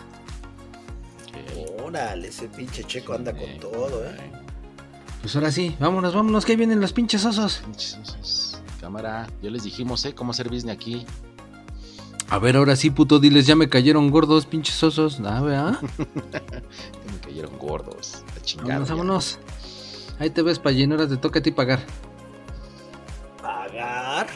[1.84, 4.16] Órale, ese pinche checo anda con todo, ¿eh?
[5.22, 7.62] Pues ahora sí, vámonos, vámonos, que ahí vienen los pinches osos.
[7.66, 8.60] Pinches osos.
[8.80, 10.14] Cámara, ya les dijimos, ¿eh?
[10.14, 11.04] Cómo hacer business aquí.
[12.28, 15.20] A ver, ahora sí, puto, diles, ya me cayeron gordos, pinches osos.
[15.24, 15.78] Ah, ¿verdad?
[17.22, 18.24] Cayeron gordos.
[18.34, 18.68] La chingada.
[18.70, 18.94] Vámonos, ya.
[18.94, 19.38] vámonos.
[20.18, 21.80] Ahí te ves, Pallín, ahora te toca a ti pagar.
[23.40, 24.26] ¿Pagar?